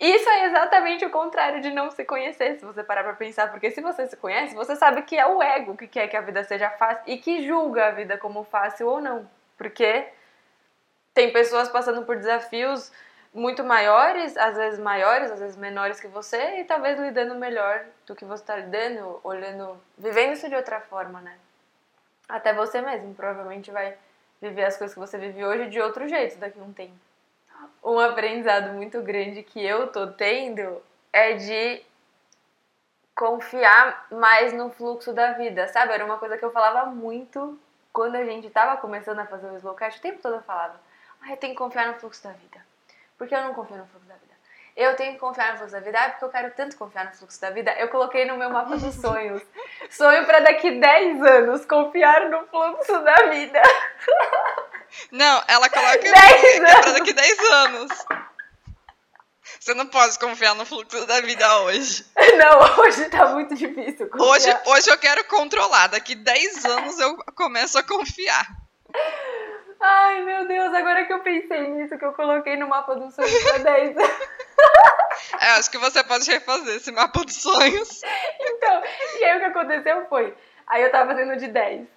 Isso 0.00 0.28
é 0.30 0.46
exatamente 0.46 1.04
o 1.04 1.10
contrário 1.10 1.60
de 1.60 1.70
não 1.70 1.90
se 1.90 2.04
conhecer, 2.06 2.58
se 2.58 2.64
você 2.64 2.82
parar 2.82 3.04
pra 3.04 3.12
pensar, 3.12 3.50
porque 3.50 3.70
se 3.70 3.82
você 3.82 4.06
se 4.06 4.16
conhece, 4.16 4.54
você 4.54 4.74
sabe 4.74 5.02
que 5.02 5.14
é 5.14 5.26
o 5.26 5.42
ego 5.42 5.76
que 5.76 5.86
quer 5.86 6.08
que 6.08 6.16
a 6.16 6.22
vida 6.22 6.42
seja 6.42 6.70
fácil 6.70 7.04
e 7.06 7.18
que 7.18 7.46
julga 7.46 7.88
a 7.88 7.90
vida 7.90 8.16
como 8.16 8.42
fácil 8.42 8.88
ou 8.88 9.00
não. 9.00 9.28
Porque 9.58 10.08
tem 11.12 11.30
pessoas 11.32 11.68
passando 11.68 12.02
por 12.06 12.16
desafios 12.16 12.90
muito 13.32 13.62
maiores, 13.62 14.36
às 14.36 14.56
vezes 14.56 14.78
maiores, 14.78 15.30
às 15.30 15.38
vezes 15.38 15.56
menores 15.56 16.00
que 16.00 16.08
você, 16.08 16.60
e 16.60 16.64
talvez 16.64 16.98
lidando 16.98 17.34
melhor 17.36 17.84
do 18.06 18.14
que 18.14 18.24
você 18.24 18.42
está 18.42 18.56
lidando, 18.56 19.20
olhando, 19.22 19.80
vivendo 19.96 20.32
isso 20.32 20.48
de 20.48 20.56
outra 20.56 20.80
forma, 20.80 21.20
né? 21.20 21.36
Até 22.28 22.52
você 22.52 22.80
mesmo 22.80 23.14
provavelmente 23.14 23.70
vai 23.70 23.96
viver 24.40 24.64
as 24.64 24.76
coisas 24.76 24.94
que 24.94 25.00
você 25.00 25.18
vive 25.18 25.44
hoje 25.44 25.68
de 25.68 25.80
outro 25.80 26.08
jeito 26.08 26.38
daqui 26.38 26.58
a 26.58 26.62
um 26.62 26.72
tempo. 26.72 26.94
Um 27.84 27.98
aprendizado 27.98 28.72
muito 28.72 29.00
grande 29.02 29.42
que 29.42 29.64
eu 29.64 29.88
tô 29.88 30.08
tendo 30.08 30.82
é 31.12 31.34
de 31.34 31.82
confiar 33.14 34.06
mais 34.10 34.52
no 34.52 34.70
fluxo 34.70 35.12
da 35.12 35.32
vida, 35.32 35.68
sabe? 35.68 35.92
Era 35.92 36.04
uma 36.04 36.18
coisa 36.18 36.38
que 36.38 36.44
eu 36.44 36.50
falava 36.50 36.90
muito 36.90 37.58
quando 37.92 38.16
a 38.16 38.24
gente 38.24 38.48
tava 38.50 38.80
começando 38.80 39.18
a 39.18 39.26
fazer 39.26 39.48
o 39.48 39.56
Slowcast, 39.56 39.98
o 39.98 40.02
tempo 40.02 40.22
todo 40.22 40.36
eu 40.36 40.42
falava, 40.42 40.80
ah, 41.22 41.36
tenho 41.36 41.52
que 41.52 41.58
confiar 41.58 41.88
no 41.88 41.94
fluxo 41.94 42.22
da 42.22 42.32
vida. 42.32 42.69
Porque 43.20 43.34
eu 43.34 43.42
não 43.42 43.52
confio 43.52 43.76
no 43.76 43.86
fluxo 43.86 44.08
da 44.08 44.14
vida. 44.14 44.32
Eu 44.74 44.96
tenho 44.96 45.12
que 45.12 45.18
confiar 45.18 45.52
no 45.52 45.58
fluxo 45.58 45.74
da 45.74 45.80
vida, 45.80 46.00
ah, 46.00 46.08
porque 46.08 46.24
eu 46.24 46.30
quero 46.30 46.54
tanto 46.54 46.74
confiar 46.74 47.04
no 47.04 47.12
fluxo 47.12 47.38
da 47.38 47.50
vida. 47.50 47.70
Eu 47.72 47.88
coloquei 47.88 48.24
no 48.24 48.38
meu 48.38 48.48
mapa 48.48 48.78
dos 48.78 48.94
sonhos. 48.96 49.42
Sonho 49.90 50.24
para 50.24 50.40
daqui 50.40 50.80
10 50.80 51.22
anos, 51.22 51.66
confiar 51.66 52.30
no 52.30 52.46
fluxo 52.46 52.98
da 53.04 53.16
vida. 53.28 53.60
Não, 55.12 55.44
ela 55.46 55.68
coloca 55.68 55.98
que 56.00 56.08
é 56.08 56.80
pra 56.80 56.92
daqui 56.92 57.12
10 57.12 57.38
anos. 57.50 57.90
Você 59.60 59.74
não 59.74 59.86
pode 59.86 60.18
confiar 60.18 60.54
no 60.54 60.64
fluxo 60.64 61.06
da 61.06 61.20
vida 61.20 61.58
hoje. 61.64 62.06
Não, 62.38 62.82
hoje 62.82 63.06
tá 63.10 63.26
muito 63.34 63.54
difícil. 63.54 64.08
Confiar. 64.08 64.28
Hoje, 64.28 64.58
hoje 64.64 64.90
eu 64.90 64.96
quero 64.96 65.22
controlar. 65.24 65.88
Daqui 65.88 66.14
10 66.14 66.64
anos 66.64 66.98
eu 66.98 67.18
começo 67.36 67.76
a 67.76 67.82
confiar. 67.82 68.46
Ai, 69.80 70.20
meu 70.22 70.46
Deus, 70.46 70.74
agora 70.74 71.06
que 71.06 71.12
eu 71.12 71.20
pensei 71.20 71.68
nisso, 71.68 71.96
que 71.96 72.04
eu 72.04 72.12
coloquei 72.12 72.56
no 72.56 72.68
mapa 72.68 72.94
dos 72.94 73.14
sonhos 73.14 73.44
pra 73.44 73.58
10 73.64 73.96
anos. 73.96 74.28
É, 75.40 75.46
acho 75.52 75.70
que 75.70 75.78
você 75.78 76.04
pode 76.04 76.30
refazer 76.30 76.76
esse 76.76 76.92
mapa 76.92 77.24
dos 77.24 77.36
sonhos. 77.36 78.02
Então, 78.38 78.82
e 79.18 79.24
aí 79.24 79.36
o 79.36 79.40
que 79.40 79.46
aconteceu 79.46 80.06
foi, 80.06 80.34
aí 80.66 80.82
eu 80.82 80.90
tava 80.90 81.10
fazendo 81.12 81.36
de 81.36 81.48
10. 81.48 81.88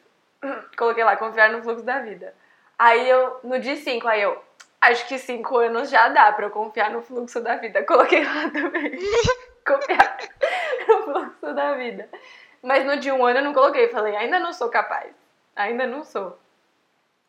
Coloquei 0.78 1.04
lá, 1.04 1.18
confiar 1.18 1.52
no 1.52 1.62
fluxo 1.62 1.84
da 1.84 2.00
vida. 2.00 2.34
Aí 2.80 3.10
eu, 3.10 3.40
no 3.44 3.60
dia 3.60 3.76
5, 3.76 4.08
aí 4.08 4.22
eu, 4.22 4.42
acho 4.82 5.06
que 5.08 5.18
5 5.18 5.58
anos 5.58 5.90
já 5.90 6.10
dá 6.10 6.32
pra 6.32 6.46
eu 6.46 6.52
confiar 6.52 6.90
no 6.90 7.02
fluxo 7.02 7.42
da 7.42 7.56
vida. 7.56 7.84
Coloquei 7.84 8.24
lá 8.24 8.50
também. 8.50 8.92
confiar 9.66 10.18
no 10.88 11.04
fluxo 11.04 11.54
da 11.54 11.74
vida. 11.74 12.10
Mas 12.62 12.86
no 12.86 12.98
dia 12.98 13.14
1 13.14 13.20
um 13.20 13.26
ano 13.26 13.40
eu 13.40 13.44
não 13.44 13.54
coloquei, 13.54 13.90
falei, 13.90 14.16
ainda 14.16 14.40
não 14.40 14.54
sou 14.54 14.70
capaz. 14.70 15.14
Ainda 15.56 15.86
não 15.86 16.04
sou. 16.04 16.38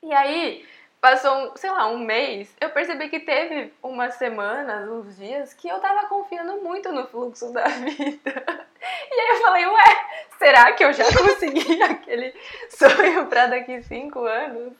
E 0.04 0.12
aí, 0.12 0.66
passou, 1.00 1.56
sei 1.56 1.70
lá, 1.70 1.86
um 1.86 1.98
mês, 1.98 2.54
eu 2.60 2.68
percebi 2.68 3.08
que 3.08 3.20
teve 3.20 3.72
umas 3.82 4.16
semanas, 4.16 4.86
uns 4.90 5.16
dias, 5.16 5.54
que 5.54 5.66
eu 5.66 5.80
tava 5.80 6.06
confiando 6.08 6.62
muito 6.62 6.92
no 6.92 7.06
fluxo 7.06 7.50
da 7.54 7.64
vida. 7.72 8.68
E 9.10 9.20
aí 9.20 9.28
eu 9.30 9.40
falei, 9.40 9.66
ué, 9.66 10.28
será 10.38 10.72
que 10.74 10.84
eu 10.84 10.92
já 10.92 11.04
consegui 11.16 11.82
aquele 11.82 12.34
sonho 12.68 13.26
para 13.28 13.46
daqui 13.46 13.82
cinco 13.82 14.26
anos? 14.26 14.74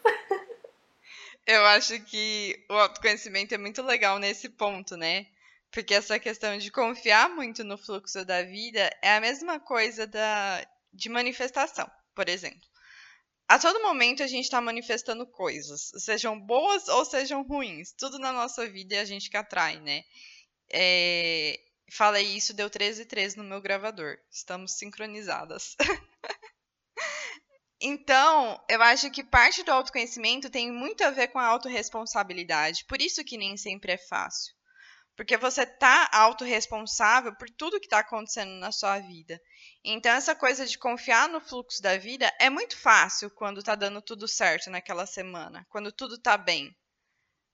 Eu 1.47 1.65
acho 1.67 1.99
que 2.05 2.63
o 2.69 2.75
autoconhecimento 2.75 3.55
é 3.55 3.59
muito 3.59 3.83
legal 3.83 4.19
nesse 4.19 4.51
ponto, 4.51 4.99
né? 4.99 5.27
Porque 5.71 5.95
essa 5.95 6.19
questão 6.19 6.59
de 6.59 6.71
confiar 6.71 7.31
muito 7.31 7.65
no 7.65 7.79
fluxo 7.79 8.27
da 8.27 8.43
vida 8.43 8.91
é 9.01 9.17
a 9.17 9.21
mesma 9.23 9.59
coisa 9.59 10.07
da, 10.07 10.67
de 10.93 11.09
manifestação, 11.09 11.91
por 12.15 12.29
exemplo 12.29 12.74
a 13.49 13.59
todo 13.59 13.83
momento 13.83 14.23
a 14.23 14.27
gente 14.27 14.45
está 14.45 14.61
manifestando 14.61 15.27
coisas, 15.27 15.93
sejam 15.99 16.39
boas 16.39 16.89
ou 16.89 17.05
sejam 17.05 17.43
ruins. 17.43 17.93
Tudo 17.93 18.19
na 18.19 18.33
nossa 18.33 18.67
vida 18.69 18.97
é 18.97 19.01
a 19.01 19.05
gente 19.05 19.29
que 19.29 19.37
atrai, 19.37 19.81
né? 19.81 20.05
É... 20.73 21.61
Falei 21.93 22.25
isso, 22.25 22.55
deu 22.55 22.71
13 22.71 23.03
e 23.03 23.05
13 23.05 23.37
no 23.37 23.45
meu 23.45 23.61
gravador. 23.61 24.17
Estamos 24.31 24.79
sincronizadas. 24.79 25.77
então, 27.81 28.59
eu 28.69 28.83
acho 28.83 29.11
que 29.11 29.23
parte 29.23 29.63
do 29.63 29.71
autoconhecimento 29.71 30.51
tem 30.51 30.73
muito 30.73 31.05
a 31.05 31.11
ver 31.11 31.29
com 31.29 31.39
a 31.39 31.47
autorresponsabilidade. 31.47 32.87
Por 32.87 33.03
isso 33.03 33.23
que 33.23 33.37
nem 33.37 33.57
sempre 33.57 33.93
é 33.93 33.99
fácil. 33.99 34.55
Porque 35.17 35.37
você 35.37 35.65
tá 35.65 36.09
autorresponsável 36.13 37.35
por 37.37 37.49
tudo 37.51 37.79
que 37.79 37.87
está 37.87 38.01
acontecendo 38.01 38.59
na 38.59 38.73
sua 38.73 38.99
vida. 38.99 39.41
Então, 39.85 40.13
essa 40.13 40.35
coisa 40.35 40.67
de 40.67 40.77
confiar 40.77 41.29
no 41.29 41.41
fluxo 41.41 41.81
da 41.81 41.97
vida 41.97 42.33
é 42.41 42.51
muito 42.51 42.77
fácil 42.77 43.31
quando 43.31 43.63
tá 43.63 43.75
dando 43.75 44.03
tudo 44.03 44.27
certo 44.27 44.71
naquela 44.71 45.07
semana, 45.07 45.65
quando 45.71 45.93
tudo 45.93 46.19
tá 46.19 46.37
bem. 46.37 46.75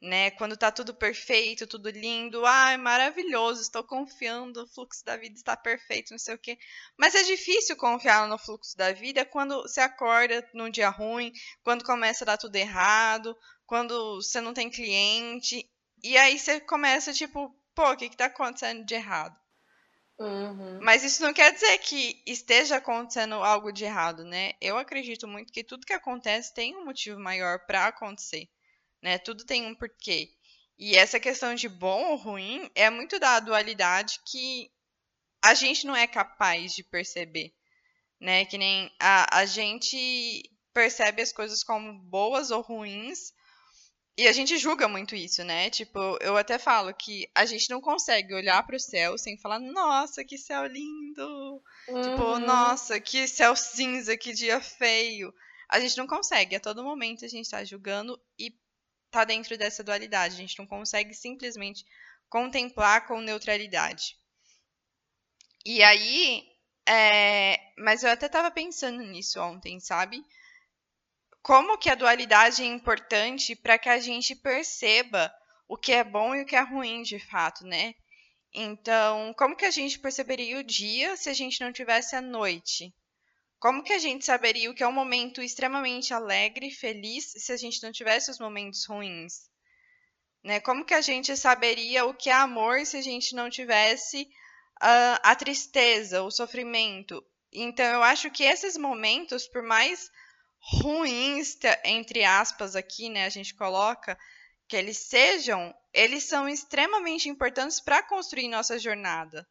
Né? 0.03 0.31
Quando 0.31 0.57
tá 0.57 0.73
tudo 0.73 0.95
perfeito, 0.95 1.67
tudo 1.67 1.91
lindo, 1.91 2.47
ai, 2.47 2.79
maravilhoso, 2.79 3.61
estou 3.61 3.85
confiando, 3.85 4.63
o 4.63 4.67
fluxo 4.67 5.05
da 5.05 5.15
vida 5.19 5.35
está 5.35 5.55
perfeito, 5.55 6.13
não 6.13 6.19
sei 6.19 6.35
o 6.37 6.39
quê. 6.39 6.57
Mas 6.97 7.15
é 7.15 7.23
difícil 7.25 7.77
confiar 7.77 8.27
no 8.27 8.39
fluxo 8.39 8.75
da 8.79 8.93
vida 8.93 9.27
quando 9.27 9.61
você 9.61 9.81
acorda 9.83 10.49
num 10.55 10.71
dia 10.71 10.89
ruim, 10.89 11.31
quando 11.63 11.85
começa 11.85 12.25
a 12.25 12.29
dar 12.29 12.39
tudo 12.39 12.57
errado, 12.57 13.37
quando 13.67 14.23
você 14.23 14.41
não 14.41 14.55
tem 14.55 14.71
cliente, 14.71 15.71
e 16.03 16.17
aí 16.17 16.39
você 16.39 16.61
começa 16.61 17.13
tipo, 17.13 17.55
pô, 17.75 17.93
o 17.93 17.97
que 17.97 18.09
que 18.09 18.17
tá 18.17 18.27
acontecendo 18.27 18.85
de 18.85 18.95
errado? 18.95 19.39
Uhum. 20.19 20.81
Mas 20.83 21.03
isso 21.03 21.23
não 21.23 21.33
quer 21.33 21.51
dizer 21.53 21.79
que 21.79 22.23
esteja 22.27 22.77
acontecendo 22.77 23.37
algo 23.37 23.73
de 23.73 23.85
errado, 23.85 24.23
né? 24.23 24.53
Eu 24.61 24.77
acredito 24.77 25.27
muito 25.27 25.51
que 25.51 25.65
tudo 25.65 25.87
que 25.87 25.95
acontece 25.95 26.53
tem 26.53 26.77
um 26.77 26.85
motivo 26.85 27.19
maior 27.19 27.61
para 27.67 27.87
acontecer, 27.87 28.47
né? 29.03 29.17
Tudo 29.17 29.47
tem 29.47 29.65
um 29.65 29.75
porquê. 29.75 30.29
E 30.79 30.95
essa 30.95 31.19
questão 31.19 31.55
de 31.55 31.69
bom 31.69 32.11
ou 32.11 32.17
ruim 32.17 32.71
é 32.75 32.91
muito 32.91 33.19
da 33.19 33.41
dualidade 33.41 34.21
que 34.31 34.71
a 35.43 35.55
gente 35.55 35.87
não 35.87 35.97
é 35.97 36.07
capaz 36.07 36.75
de 36.75 36.85
perceber, 36.85 37.55
né? 38.21 38.45
Que 38.45 38.59
nem 38.59 38.95
a, 39.01 39.39
a 39.39 39.47
gente 39.47 40.43
percebe 40.75 41.23
as 41.23 41.33
coisas 41.33 41.65
como 41.65 41.99
boas 41.99 42.51
ou 42.51 42.61
ruins 42.61 43.33
e 44.17 44.29
a 44.29 44.33
gente 44.33 44.59
julga 44.59 44.87
muito 44.87 45.15
isso, 45.15 45.43
né? 45.45 45.71
Tipo, 45.71 46.19
eu 46.21 46.37
até 46.37 46.59
falo 46.59 46.93
que 46.93 47.31
a 47.35 47.47
gente 47.47 47.71
não 47.71 47.81
consegue 47.81 48.35
olhar 48.35 48.63
para 48.67 48.77
o 48.77 48.81
céu 48.81 49.17
sem 49.17 49.39
falar, 49.39 49.59
nossa, 49.59 50.25
que 50.25 50.37
céu 50.37 50.67
lindo! 50.67 51.63
Tipo, 51.87 51.93
uhum. 51.93 52.03
Tipo, 52.03 52.39
nossa, 52.41 53.01
que 53.01 53.27
céu 53.27 53.57
cinza, 53.57 54.17
que 54.17 54.33
dia 54.33 54.61
feio. 54.61 55.33
A 55.69 55.81
gente 55.81 55.97
não 55.97 56.07
consegue, 56.07 56.57
a 56.57 56.61
todo 56.61 56.85
momento 56.85 57.25
a 57.25 57.29
gente 57.29 57.45
está 57.45 57.65
julgando 57.65 58.21
e 58.39 58.55
tá 59.11 59.25
dentro 59.25 59.57
dessa 59.57 59.83
dualidade. 59.83 60.35
A 60.35 60.39
gente 60.39 60.59
não 60.59 60.67
consegue 60.67 61.15
simplesmente 61.15 61.87
contemplar 62.29 63.07
com 63.07 63.21
neutralidade. 63.21 64.17
E 65.65 65.83
aí, 65.83 66.45
é... 66.87 67.59
mas 67.79 68.03
eu 68.03 68.11
até 68.11 68.29
tava 68.29 68.51
pensando 68.51 69.03
nisso 69.03 69.41
ontem, 69.41 69.81
sabe? 69.81 70.25
Como 71.43 71.79
que 71.79 71.91
a 71.91 71.95
dualidade 71.95 72.63
é 72.63 72.67
importante 72.67 73.57
para 73.57 73.79
que 73.79 73.89
a 73.89 73.99
gente 73.99 74.35
perceba 74.35 75.33
o 75.69 75.77
que 75.77 75.93
é 75.93 76.05
bom 76.05 76.35
e 76.35 76.43
o 76.43 76.47
que 76.47 76.57
é 76.57 76.61
ruim 76.61 77.03
de 77.03 77.19
fato, 77.19 77.65
né? 77.65 77.95
Então, 78.53 79.33
como 79.35 79.57
que 79.57 79.65
a 79.65 79.71
gente 79.71 79.99
perceberia 79.99 80.59
o 80.59 80.65
dia 80.65 81.17
se 81.17 81.31
a 81.31 81.33
gente 81.33 81.61
não 81.61 81.73
tivesse 81.73 82.17
a 82.17 82.21
noite? 82.21 82.93
Como 83.59 83.83
que 83.83 83.93
a 83.93 83.99
gente 83.99 84.25
saberia 84.25 84.71
o 84.71 84.75
que 84.75 84.83
é 84.83 84.89
um 84.89 84.93
momento 84.93 85.41
extremamente 85.41 86.13
alegre 86.13 86.69
e 86.69 86.75
feliz 86.75 87.33
se 87.37 87.53
a 87.53 87.57
gente 87.57 87.83
não 87.83 87.93
tivesse 87.93 88.31
os 88.31 88.39
momentos 88.39 88.85
ruins? 88.87 89.49
Né? 90.43 90.59
Como 90.61 90.85
que 90.85 90.95
a 90.95 91.01
gente 91.01 91.37
saberia 91.37 92.05
o 92.05 92.15
que 92.15 92.31
é 92.31 92.33
amor 92.33 92.85
se 92.85 92.97
a 92.97 93.03
gente 93.03 93.35
não 93.35 93.51
tivesse 93.51 94.23
uh, 94.83 95.21
a 95.23 95.37
tristeza, 95.37 96.23
o 96.23 96.31
sofrimento? 96.31 97.23
Então, 97.53 97.85
eu 97.85 98.03
acho 98.03 98.31
que 98.31 98.45
esses 98.45 98.77
momentos, 98.77 99.47
por 99.47 99.63
mais 99.63 100.11
ruins, 100.61 101.59
entre 101.85 102.25
aspas, 102.25 102.77
aqui, 102.77 103.09
né, 103.09 103.25
a 103.25 103.31
gente 103.31 103.55
coloca, 103.55 104.19
que 104.69 104.77
eles 104.77 104.99
sejam, 104.99 105.75
eles 105.93 106.25
são 106.25 106.49
extremamente 106.49 107.29
importantes 107.29 107.81
para 107.81 108.03
construir 108.03 108.49
nossa 108.49 108.79
jornada, 108.79 109.47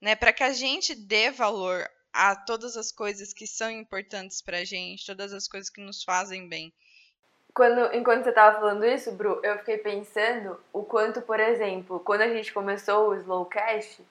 né, 0.00 0.14
para 0.14 0.32
que 0.32 0.42
a 0.42 0.52
gente 0.52 0.94
dê 0.94 1.30
valor 1.30 1.88
a 2.12 2.36
todas 2.36 2.76
as 2.76 2.92
coisas 2.92 3.32
que 3.32 3.46
são 3.46 3.70
importantes 3.70 4.40
para 4.40 4.64
gente, 4.64 5.06
todas 5.06 5.32
as 5.32 5.48
coisas 5.48 5.70
que 5.70 5.80
nos 5.80 6.04
fazem 6.04 6.48
bem. 6.48 6.72
Quando, 7.54 7.94
enquanto 7.94 8.24
você 8.24 8.30
estava 8.30 8.58
falando 8.58 8.84
isso, 8.84 9.12
Bru, 9.12 9.40
eu 9.42 9.58
fiquei 9.58 9.76
pensando 9.76 10.58
o 10.72 10.82
quanto, 10.84 11.20
por 11.20 11.38
exemplo, 11.38 12.00
quando 12.00 12.22
a 12.22 12.28
gente 12.28 12.52
começou 12.52 13.10
o 13.10 13.14
Slowcast, 13.14 14.02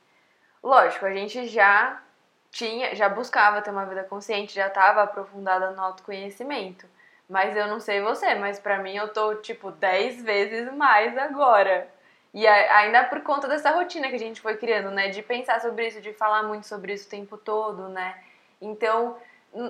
lógico, 0.62 1.06
a 1.06 1.14
gente 1.14 1.48
já 1.48 2.04
tinha, 2.52 2.94
já 2.96 3.08
buscava 3.08 3.62
ter 3.62 3.72
uma 3.72 3.86
vida 3.86 4.04
consciente, 4.04 4.54
já 4.54 4.68
estava 4.68 5.04
aprofundada 5.04 5.72
no 5.72 5.82
autoconhecimento. 5.82 6.86
Mas 7.30 7.56
eu 7.56 7.68
não 7.68 7.80
sei 7.80 8.02
você, 8.02 8.36
mas 8.36 8.60
para 8.60 8.78
mim 8.80 8.96
eu 8.96 9.08
tô 9.08 9.36
tipo 9.36 9.72
10 9.72 10.22
vezes 10.22 10.72
mais 10.74 11.18
agora. 11.18 11.88
E 12.34 12.46
ainda 12.46 13.06
por 13.06 13.22
conta 13.22 13.48
dessa 13.48 13.72
rotina 13.72 14.10
que 14.10 14.16
a 14.16 14.20
gente 14.20 14.42
foi 14.42 14.58
criando, 14.58 14.92
né? 14.92 15.10
De 15.10 15.22
pensar 15.22 15.62
sobre 15.62 15.88
isso, 15.88 16.02
de 16.02 16.14
falar 16.14 16.44
muito 16.44 16.68
sobre 16.68 16.94
isso 16.94 17.08
o 17.08 17.10
tempo 17.10 17.38
todo, 17.38 17.88
né? 17.88 18.22
Então, 18.62 19.18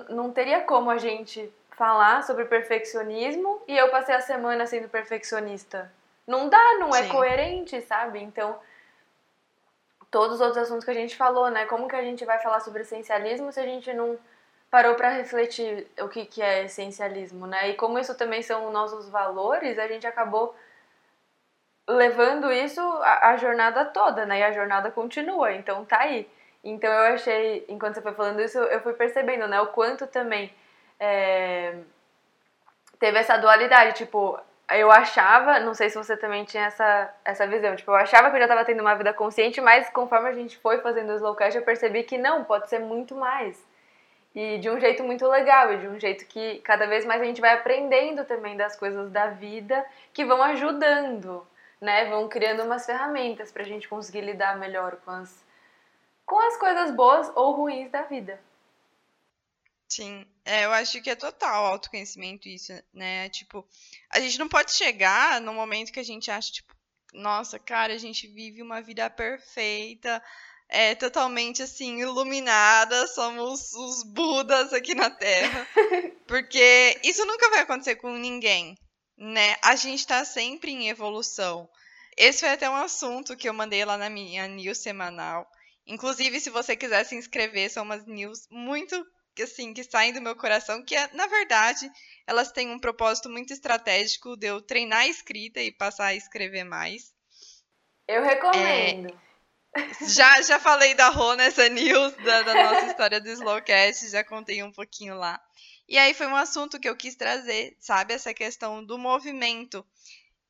não 0.08 0.32
teria 0.32 0.60
como 0.62 0.90
a 0.90 0.98
gente 0.98 1.52
falar 1.70 2.22
sobre 2.22 2.44
perfeccionismo 2.44 3.62
e 3.66 3.76
eu 3.76 3.88
passei 3.88 4.14
a 4.14 4.20
semana 4.20 4.66
sendo 4.66 4.88
perfeccionista. 4.88 5.90
Não 6.26 6.48
dá, 6.48 6.74
não 6.78 6.94
é 6.94 7.04
Sim. 7.04 7.08
coerente, 7.08 7.80
sabe? 7.82 8.20
Então, 8.20 8.58
todos 10.12 10.36
os 10.36 10.40
outros 10.42 10.58
assuntos 10.58 10.84
que 10.84 10.90
a 10.90 10.94
gente 10.94 11.16
falou, 11.16 11.50
né? 11.50 11.64
Como 11.66 11.88
que 11.88 11.96
a 11.96 12.02
gente 12.02 12.24
vai 12.24 12.38
falar 12.38 12.60
sobre 12.60 12.82
essencialismo 12.82 13.50
se 13.50 13.58
a 13.58 13.64
gente 13.64 13.92
não 13.94 14.18
parou 14.70 14.94
para 14.94 15.08
refletir 15.08 15.88
o 16.00 16.08
que, 16.08 16.26
que 16.26 16.42
é 16.42 16.64
essencialismo, 16.66 17.46
né? 17.46 17.70
E 17.70 17.74
como 17.74 17.98
isso 17.98 18.14
também 18.14 18.42
são 18.42 18.70
nossos 18.70 19.08
valores, 19.08 19.78
a 19.78 19.88
gente 19.88 20.06
acabou 20.06 20.54
levando 21.88 22.52
isso 22.52 22.80
a, 22.80 23.30
a, 23.30 23.36
jornada 23.38 23.86
toda, 23.86 24.26
né? 24.26 24.40
E 24.40 24.42
a 24.42 24.52
jornada 24.52 24.90
continua, 24.90 25.52
então 25.52 25.84
tá 25.84 26.00
aí. 26.00 26.28
Então 26.62 26.90
eu 26.92 27.14
achei, 27.14 27.64
enquanto 27.68 27.94
você 27.94 28.02
foi 28.02 28.12
falando 28.12 28.40
isso, 28.40 28.58
eu 28.58 28.80
fui 28.80 28.92
percebendo, 28.92 29.48
né? 29.48 29.60
O 29.62 29.68
quanto 29.68 30.06
também 30.06 30.54
é, 31.00 31.74
teve 32.98 33.18
essa 33.18 33.38
dualidade, 33.38 33.94
tipo, 33.96 34.38
eu 34.70 34.90
achava, 34.90 35.60
não 35.60 35.74
sei 35.74 35.90
se 35.90 35.96
você 35.96 36.16
também 36.16 36.44
tinha 36.44 36.66
essa, 36.66 37.14
essa 37.24 37.46
visão, 37.46 37.76
tipo, 37.76 37.90
eu 37.90 37.96
achava 37.96 38.30
que 38.30 38.36
eu 38.36 38.40
já 38.40 38.46
estava 38.46 38.64
tendo 38.64 38.80
uma 38.80 38.94
vida 38.94 39.12
consciente, 39.12 39.60
mas 39.60 39.88
conforme 39.90 40.28
a 40.28 40.32
gente 40.32 40.56
foi 40.58 40.78
fazendo 40.78 41.10
o 41.10 41.16
Slowcast, 41.16 41.58
eu 41.58 41.64
percebi 41.64 42.02
que 42.02 42.16
não, 42.16 42.44
pode 42.44 42.68
ser 42.68 42.78
muito 42.78 43.14
mais. 43.14 43.62
E 44.34 44.58
de 44.58 44.70
um 44.70 44.80
jeito 44.80 45.04
muito 45.04 45.26
legal, 45.26 45.72
e 45.72 45.78
de 45.78 45.88
um 45.88 46.00
jeito 46.00 46.24
que 46.26 46.58
cada 46.60 46.86
vez 46.86 47.04
mais 47.04 47.20
a 47.20 47.24
gente 47.24 47.40
vai 47.40 47.52
aprendendo 47.52 48.24
também 48.24 48.56
das 48.56 48.74
coisas 48.76 49.10
da 49.10 49.26
vida 49.26 49.84
que 50.12 50.24
vão 50.24 50.42
ajudando, 50.42 51.46
né? 51.78 52.06
Vão 52.06 52.28
criando 52.28 52.62
umas 52.62 52.86
ferramentas 52.86 53.52
pra 53.52 53.62
gente 53.62 53.86
conseguir 53.88 54.22
lidar 54.22 54.56
melhor 54.56 54.96
com 55.04 55.10
as, 55.10 55.44
com 56.24 56.38
as 56.38 56.56
coisas 56.56 56.90
boas 56.92 57.30
ou 57.34 57.52
ruins 57.52 57.90
da 57.90 58.02
vida. 58.02 58.40
Sim, 59.94 60.24
é, 60.42 60.64
eu 60.64 60.72
acho 60.72 61.02
que 61.02 61.10
é 61.10 61.14
total 61.14 61.66
autoconhecimento 61.66 62.48
isso, 62.48 62.72
né? 62.94 63.28
Tipo, 63.28 63.62
a 64.08 64.18
gente 64.20 64.38
não 64.38 64.48
pode 64.48 64.72
chegar 64.72 65.38
no 65.38 65.52
momento 65.52 65.92
que 65.92 66.00
a 66.00 66.02
gente 66.02 66.30
acha, 66.30 66.50
tipo, 66.50 66.74
nossa, 67.12 67.58
cara, 67.58 67.92
a 67.92 67.98
gente 67.98 68.26
vive 68.26 68.62
uma 68.62 68.80
vida 68.80 69.10
perfeita, 69.10 70.22
é 70.66 70.94
totalmente 70.94 71.62
assim, 71.62 72.00
iluminada, 72.00 73.06
somos 73.08 73.74
os 73.74 74.02
Budas 74.02 74.72
aqui 74.72 74.94
na 74.94 75.10
Terra. 75.10 75.68
Porque 76.26 76.98
isso 77.04 77.26
nunca 77.26 77.50
vai 77.50 77.60
acontecer 77.60 77.96
com 77.96 78.16
ninguém, 78.16 78.78
né? 79.14 79.56
A 79.62 79.76
gente 79.76 80.06
tá 80.06 80.24
sempre 80.24 80.72
em 80.72 80.88
evolução. 80.88 81.68
Esse 82.16 82.40
foi 82.40 82.48
até 82.48 82.70
um 82.70 82.76
assunto 82.76 83.36
que 83.36 83.46
eu 83.46 83.52
mandei 83.52 83.84
lá 83.84 83.98
na 83.98 84.08
minha 84.08 84.48
news 84.48 84.78
semanal. 84.78 85.46
Inclusive, 85.86 86.40
se 86.40 86.48
você 86.48 86.74
quiser 86.74 87.04
se 87.04 87.14
inscrever, 87.14 87.70
são 87.70 87.82
umas 87.82 88.06
news 88.06 88.48
muito 88.50 89.06
assim, 89.40 89.72
que 89.72 89.84
saem 89.84 90.12
do 90.12 90.20
meu 90.20 90.34
coração, 90.34 90.84
que 90.84 90.96
é, 90.96 91.08
na 91.14 91.28
verdade, 91.28 91.88
elas 92.26 92.50
têm 92.50 92.70
um 92.70 92.78
propósito 92.78 93.30
muito 93.30 93.52
estratégico 93.52 94.36
de 94.36 94.48
eu 94.48 94.60
treinar 94.60 95.00
a 95.00 95.06
escrita 95.06 95.60
e 95.60 95.70
passar 95.70 96.06
a 96.06 96.14
escrever 96.14 96.64
mais. 96.64 97.12
Eu 98.08 98.22
recomendo. 98.22 99.08
É, 99.08 100.04
já, 100.06 100.42
já 100.42 100.58
falei 100.58 100.94
da 100.94 101.08
Rô 101.08 101.34
nessa 101.34 101.68
news, 101.68 102.12
da, 102.16 102.42
da 102.42 102.54
nossa 102.54 102.86
história 102.86 103.20
do 103.20 103.28
Slowcast, 103.28 104.10
já 104.10 104.22
contei 104.24 104.62
um 104.62 104.72
pouquinho 104.72 105.14
lá. 105.14 105.40
E 105.88 105.98
aí 105.98 106.14
foi 106.14 106.26
um 106.26 106.36
assunto 106.36 106.80
que 106.80 106.88
eu 106.88 106.96
quis 106.96 107.14
trazer, 107.14 107.76
sabe? 107.80 108.14
Essa 108.14 108.34
questão 108.34 108.84
do 108.84 108.98
movimento. 108.98 109.84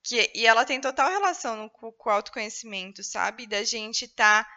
Que, 0.03 0.31
e 0.35 0.47
ela 0.47 0.65
tem 0.65 0.81
total 0.81 1.11
relação 1.11 1.69
com, 1.69 1.93
com 1.93 2.09
o 2.09 2.13
autoconhecimento, 2.13 3.05
sabe? 3.05 3.47
Da 3.47 3.63
gente 3.63 4.07
estar 4.07 4.45
tá, 4.45 4.51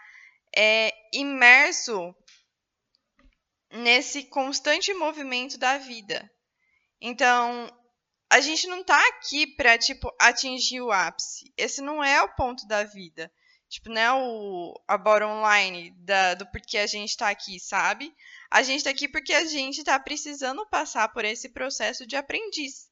é, 0.56 0.94
imerso 1.14 2.16
nesse 3.72 4.24
constante 4.24 4.94
movimento 4.94 5.58
da 5.58 5.78
vida. 5.78 6.30
Então, 7.02 7.70
a 8.30 8.40
gente 8.40 8.68
não 8.68 8.84
tá 8.84 9.00
aqui 9.10 9.48
para 9.56 9.78
tipo 9.78 10.14
atingir 10.20 10.82
o 10.82 10.92
ápice. 10.92 11.54
Esse 11.58 11.82
não 11.82 12.04
é 12.04 12.22
o 12.22 12.36
ponto 12.36 12.68
da 12.68 12.84
vida. 12.84 13.32
Tipo, 13.70 13.90
não 13.90 14.02
é 14.02 14.14
o 14.14 14.84
a 14.88 14.98
bottom 14.98 15.44
line 15.48 15.92
da, 15.98 16.36
do 16.36 16.46
porquê 16.52 16.78
a 16.78 16.88
gente 16.88 17.18
tá 17.18 17.30
aqui, 17.30 17.60
sabe? 17.60 18.14
A 18.50 18.62
gente 18.62 18.84
tá 18.84 18.90
aqui 18.90 19.08
porque 19.08 19.34
a 19.34 19.46
gente 19.46 19.84
tá 19.84 20.00
precisando 20.00 20.66
passar 20.68 21.10
por 21.10 21.26
esse 21.26 21.50
processo 21.50 22.06
de 22.06 22.16
aprendiz. 22.16 22.90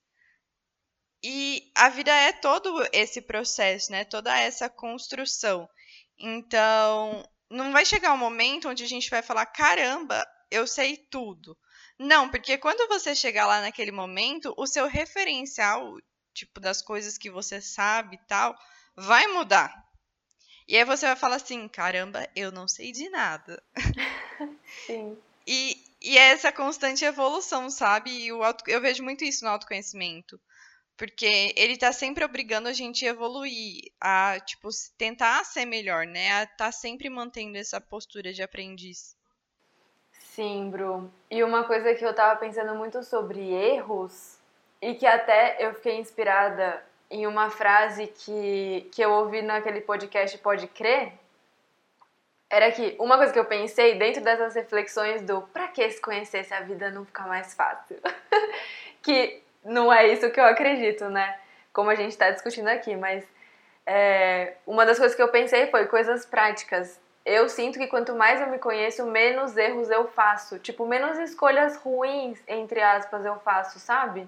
E 1.24 1.72
a 1.76 1.90
vida 1.90 2.12
é 2.14 2.34
todo 2.34 2.86
esse 2.92 3.22
processo, 3.22 3.92
né? 3.92 4.04
Toda 4.04 4.38
essa 4.38 4.70
construção. 4.70 5.70
Então, 6.20 7.24
não 7.50 7.72
vai 7.72 7.86
chegar 7.86 8.14
um 8.14 8.18
momento 8.18 8.68
onde 8.68 8.84
a 8.84 8.88
gente 8.88 9.10
vai 9.10 9.22
falar: 9.22 9.46
caramba, 9.46 10.26
eu 10.54 10.68
sei 10.68 10.98
tudo. 10.98 11.58
Não, 11.98 12.30
porque 12.30 12.58
quando 12.58 12.88
você 12.88 13.16
chegar 13.16 13.48
lá 13.48 13.62
naquele 13.62 13.92
momento, 13.92 14.54
o 14.58 14.68
seu 14.68 14.88
referencial, 14.88 15.98
tipo, 16.34 16.60
das 16.60 16.82
coisas 16.82 17.18
que 17.18 17.30
você 17.30 17.62
sabe 17.62 18.16
e 18.16 18.28
tal, 18.28 18.56
vai 18.96 19.26
mudar. 19.28 19.84
E 20.68 20.78
aí 20.78 20.86
você 20.86 21.06
vai 21.06 21.16
falar 21.16 21.38
assim: 21.38 21.68
caramba, 21.68 22.28
eu 22.36 22.52
não 22.52 22.68
sei 22.68 22.92
de 22.92 23.10
nada. 23.10 23.62
Sim. 24.86 25.18
E, 25.46 25.78
e 26.02 26.18
é 26.18 26.32
essa 26.32 26.52
constante 26.52 27.04
evolução, 27.04 27.70
sabe? 27.70 28.12
E 28.12 28.32
o 28.32 28.44
auto, 28.44 28.64
eu 28.68 28.80
vejo 28.82 29.04
muito 29.04 29.24
isso 29.24 29.44
no 29.44 29.52
autoconhecimento. 29.52 30.40
Porque 30.96 31.54
ele 31.58 31.76
tá 31.76 31.92
sempre 31.92 32.24
obrigando 32.24 32.70
a 32.70 32.74
gente 32.74 33.06
a 33.06 33.10
evoluir, 33.10 33.92
a, 34.00 34.40
tipo, 34.40 34.70
tentar 34.98 35.44
ser 35.44 35.66
melhor, 35.66 36.06
né? 36.06 36.32
A 36.42 36.46
tá 36.46 36.72
sempre 36.72 37.10
mantendo 37.10 37.58
essa 37.58 37.82
postura 37.82 38.32
de 38.32 38.44
aprendiz. 38.44 39.16
Sim, 40.36 40.72
Bru. 40.72 41.12
E 41.30 41.44
uma 41.44 41.64
coisa 41.64 41.94
que 41.94 42.04
eu 42.04 42.12
tava 42.12 42.40
pensando 42.40 42.74
muito 42.74 43.04
sobre 43.04 43.40
erros, 43.54 44.40
e 44.82 44.96
que 44.96 45.06
até 45.06 45.58
eu 45.60 45.76
fiquei 45.76 46.00
inspirada 46.00 46.84
em 47.10 47.28
uma 47.28 47.52
frase 47.52 48.08
que, 48.08 48.90
que 48.92 49.00
eu 49.04 49.12
ouvi 49.12 49.44
naquele 49.44 49.80
podcast 49.82 50.36
Pode 50.40 50.66
Crer, 50.70 51.14
era 52.50 52.72
que 52.72 52.96
uma 53.00 53.16
coisa 53.18 53.32
que 53.32 53.38
eu 53.38 53.46
pensei 53.46 53.94
dentro 53.94 54.24
dessas 54.24 54.56
reflexões 54.56 55.22
do 55.22 55.44
pra 55.54 55.68
que 55.68 55.88
se 55.92 56.02
conhecer 56.02 56.44
se 56.44 56.54
a 56.56 56.62
vida 56.62 56.90
não 56.90 57.06
ficar 57.06 57.28
mais 57.28 57.54
fácil? 57.54 58.00
que 59.04 59.40
não 59.64 59.94
é 59.94 60.08
isso 60.08 60.32
que 60.32 60.40
eu 60.40 60.46
acredito, 60.46 61.10
né? 61.10 61.40
Como 61.72 61.92
a 61.92 61.96
gente 61.96 62.18
tá 62.18 62.32
discutindo 62.32 62.70
aqui, 62.70 62.96
mas 62.96 63.24
é, 63.86 64.56
uma 64.66 64.84
das 64.84 64.98
coisas 64.98 65.16
que 65.16 65.22
eu 65.22 65.30
pensei 65.30 65.68
foi 65.68 65.86
coisas 65.86 66.26
práticas 66.26 67.00
eu 67.26 67.48
sinto 67.48 67.80
que 67.80 67.88
quanto 67.88 68.14
mais 68.14 68.42
eu 68.42 68.48
me 68.48 68.58
conheço, 68.58 69.06
menos 69.06 69.56
erros 69.56 69.90
eu 69.90 70.08
faço. 70.08 70.60
Tipo, 70.60 70.86
menos 70.86 71.18
escolhas 71.20 71.78
ruins, 71.78 72.42
entre 72.48 72.82
aspas, 72.82 73.26
eu 73.26 73.40
faço, 73.40 73.80
sabe? 73.80 74.28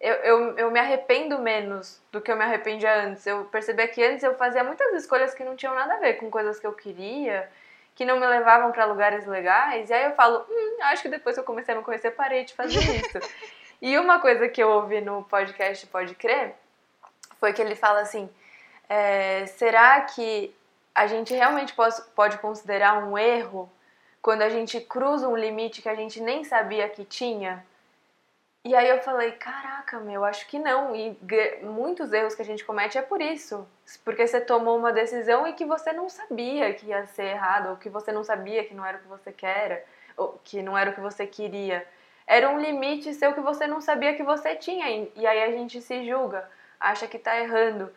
Eu, 0.00 0.14
eu, 0.16 0.58
eu 0.58 0.70
me 0.70 0.80
arrependo 0.80 1.38
menos 1.38 2.02
do 2.10 2.20
que 2.20 2.32
eu 2.32 2.36
me 2.36 2.42
arrependia 2.42 3.04
antes. 3.04 3.24
Eu 3.24 3.44
percebi 3.44 3.86
que 3.86 4.02
antes 4.02 4.24
eu 4.24 4.34
fazia 4.34 4.64
muitas 4.64 4.92
escolhas 4.94 5.32
que 5.32 5.44
não 5.44 5.54
tinham 5.54 5.74
nada 5.74 5.94
a 5.94 5.98
ver 5.98 6.14
com 6.14 6.28
coisas 6.28 6.58
que 6.58 6.66
eu 6.66 6.72
queria, 6.72 7.48
que 7.94 8.04
não 8.04 8.18
me 8.18 8.26
levavam 8.26 8.72
para 8.72 8.86
lugares 8.86 9.24
legais. 9.24 9.88
E 9.88 9.92
aí 9.92 10.04
eu 10.04 10.16
falo, 10.16 10.44
hum, 10.50 10.78
acho 10.82 11.02
que 11.02 11.08
depois 11.08 11.36
que 11.36 11.40
eu 11.40 11.44
comecei 11.44 11.72
a 11.72 11.78
me 11.78 11.84
conhecer, 11.84 12.10
parei 12.10 12.44
de 12.44 12.54
fazer 12.54 12.80
isso. 12.98 13.20
e 13.80 13.96
uma 13.96 14.18
coisa 14.18 14.48
que 14.48 14.60
eu 14.60 14.68
ouvi 14.68 15.00
no 15.00 15.22
podcast 15.22 15.86
Pode 15.86 16.16
Crer 16.16 16.56
foi 17.38 17.52
que 17.52 17.62
ele 17.62 17.76
fala 17.76 18.00
assim: 18.00 18.28
é, 18.88 19.46
será 19.46 20.00
que 20.00 20.52
a 20.94 21.06
gente 21.06 21.34
realmente 21.34 21.74
pode 22.14 22.38
considerar 22.38 23.04
um 23.04 23.16
erro 23.16 23.70
quando 24.20 24.42
a 24.42 24.48
gente 24.48 24.80
cruza 24.80 25.28
um 25.28 25.36
limite 25.36 25.82
que 25.82 25.88
a 25.88 25.94
gente 25.94 26.20
nem 26.20 26.44
sabia 26.44 26.88
que 26.88 27.04
tinha? 27.04 27.64
E 28.64 28.76
aí 28.76 28.88
eu 28.88 29.00
falei, 29.00 29.32
caraca, 29.32 29.98
meu, 29.98 30.24
acho 30.24 30.46
que 30.46 30.56
não. 30.56 30.94
E 30.94 31.18
muitos 31.62 32.12
erros 32.12 32.34
que 32.34 32.42
a 32.42 32.44
gente 32.44 32.64
comete 32.64 32.96
é 32.96 33.02
por 33.02 33.20
isso. 33.20 33.66
Porque 34.04 34.24
você 34.24 34.40
tomou 34.40 34.78
uma 34.78 34.92
decisão 34.92 35.46
e 35.48 35.52
que 35.52 35.64
você 35.64 35.92
não 35.92 36.08
sabia 36.08 36.72
que 36.72 36.86
ia 36.86 37.04
ser 37.06 37.24
errado, 37.24 37.70
ou 37.70 37.76
que 37.76 37.88
você 37.88 38.12
não 38.12 38.22
sabia 38.22 38.64
que 38.64 38.72
não 38.72 38.86
era 38.86 38.98
o 38.98 39.00
que 39.00 39.08
você 39.08 39.32
quer, 39.32 39.84
ou 40.16 40.40
que 40.44 40.62
não 40.62 40.78
era 40.78 40.90
o 40.90 40.94
que 40.94 41.00
você 41.00 41.26
queria. 41.26 41.84
Era 42.24 42.48
um 42.50 42.60
limite 42.60 43.12
seu 43.14 43.34
que 43.34 43.40
você 43.40 43.66
não 43.66 43.80
sabia 43.80 44.14
que 44.14 44.22
você 44.22 44.54
tinha. 44.54 45.08
E 45.16 45.26
aí 45.26 45.42
a 45.42 45.50
gente 45.50 45.80
se 45.82 46.06
julga, 46.06 46.48
acha 46.78 47.08
que 47.08 47.18
tá 47.18 47.36
errando. 47.40 47.92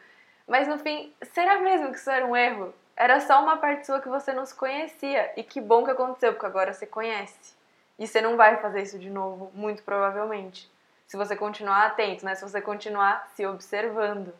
Mas 0.48 0.68
no 0.68 0.80
fim, 0.80 1.14
será 1.32 1.60
mesmo 1.60 1.92
que 1.92 1.98
isso 1.98 2.10
era 2.10 2.26
um 2.26 2.36
erro? 2.36 2.74
Era 2.96 3.20
só 3.20 3.44
uma 3.44 3.58
parte 3.58 3.86
sua 3.86 4.02
que 4.02 4.08
você 4.08 4.32
não 4.32 4.46
se 4.46 4.56
conhecia. 4.56 5.34
E 5.36 5.44
que 5.44 5.60
bom 5.60 5.84
que 5.84 5.92
aconteceu, 5.92 6.34
porque 6.34 6.46
agora 6.46 6.74
você 6.74 6.86
conhece. 6.86 7.54
E 8.00 8.08
você 8.08 8.22
não 8.22 8.38
vai 8.38 8.62
fazer 8.62 8.82
isso 8.82 9.00
de 9.00 9.10
novo, 9.10 9.52
muito 9.54 9.84
provavelmente. 9.84 10.70
Se 11.08 11.18
você 11.18 11.36
continuar 11.36 11.86
atento, 11.86 12.26
né? 12.26 12.36
Se 12.36 12.42
você 12.42 12.62
continuar 12.62 13.32
se 13.36 13.46
observando. 13.46 14.34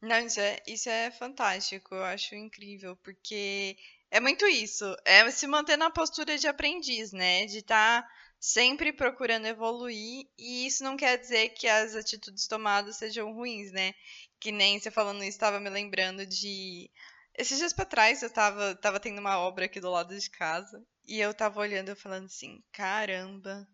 Não, 0.00 0.18
isso 0.18 0.40
é, 0.40 0.58
isso 0.66 0.88
é 0.88 1.10
fantástico, 1.10 1.94
eu 1.94 2.04
acho 2.04 2.36
incrível, 2.36 2.96
porque 3.02 3.76
é 4.10 4.20
muito 4.20 4.46
isso, 4.46 4.96
é 5.04 5.28
se 5.28 5.44
manter 5.48 5.76
na 5.76 5.90
postura 5.90 6.38
de 6.38 6.46
aprendiz, 6.46 7.12
né? 7.12 7.46
De 7.46 7.58
estar 7.58 8.02
tá 8.02 8.08
sempre 8.38 8.92
procurando 8.92 9.46
evoluir, 9.46 10.28
e 10.38 10.66
isso 10.66 10.84
não 10.84 10.96
quer 10.96 11.18
dizer 11.18 11.48
que 11.50 11.66
as 11.66 11.96
atitudes 11.96 12.46
tomadas 12.46 12.96
sejam 12.96 13.32
ruins, 13.32 13.72
né? 13.72 13.92
Que 14.40 14.52
nem 14.52 14.78
você 14.78 14.90
falando 14.90 15.22
isso, 15.22 15.30
estava 15.30 15.60
me 15.60 15.70
lembrando 15.70 16.24
de. 16.26 16.90
Esses 17.36 17.58
dias 17.58 17.72
pra 17.72 17.84
trás 17.84 18.22
eu 18.22 18.30
tava, 18.30 18.74
tava 18.76 19.00
tendo 19.00 19.18
uma 19.18 19.38
obra 19.38 19.66
aqui 19.66 19.80
do 19.80 19.90
lado 19.90 20.18
de 20.18 20.30
casa, 20.30 20.82
e 21.06 21.20
eu 21.20 21.32
tava 21.34 21.60
olhando 21.60 21.90
e 21.90 21.96
falando 21.96 22.26
assim: 22.26 22.62
caramba, 22.72 23.66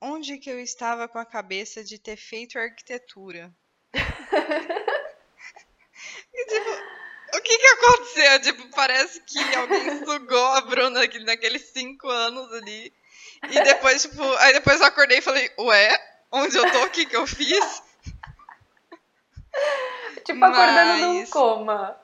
onde 0.00 0.38
que 0.38 0.50
eu 0.50 0.60
estava 0.60 1.08
com 1.08 1.18
a 1.18 1.26
cabeça 1.26 1.84
de 1.84 1.98
ter 1.98 2.16
feito 2.16 2.58
arquitetura? 2.58 3.52
e, 6.34 6.46
tipo, 6.46 6.70
o 7.36 7.40
que 7.42 7.58
que 7.58 7.66
aconteceu? 7.66 8.42
Tipo, 8.42 8.68
parece 8.70 9.20
que 9.22 9.38
alguém 9.54 10.04
sugou 10.04 10.46
a 10.46 10.60
Bruna 10.62 11.00
naqueles 11.24 11.70
cinco 11.72 12.08
anos 12.08 12.52
ali 12.52 12.92
e 13.50 13.62
depois, 13.62 14.02
tipo, 14.02 14.22
aí 14.36 14.52
depois 14.52 14.80
eu 14.80 14.86
acordei 14.86 15.18
e 15.18 15.22
falei, 15.22 15.50
ué, 15.58 15.98
onde 16.32 16.56
eu 16.56 16.70
tô? 16.70 16.84
O 16.84 16.90
que 16.90 17.06
que 17.06 17.16
eu 17.16 17.26
fiz? 17.26 17.82
Tipo, 20.24 20.44
acordando 20.44 20.90
Mas... 20.90 21.00
num 21.00 21.26
coma. 21.26 21.96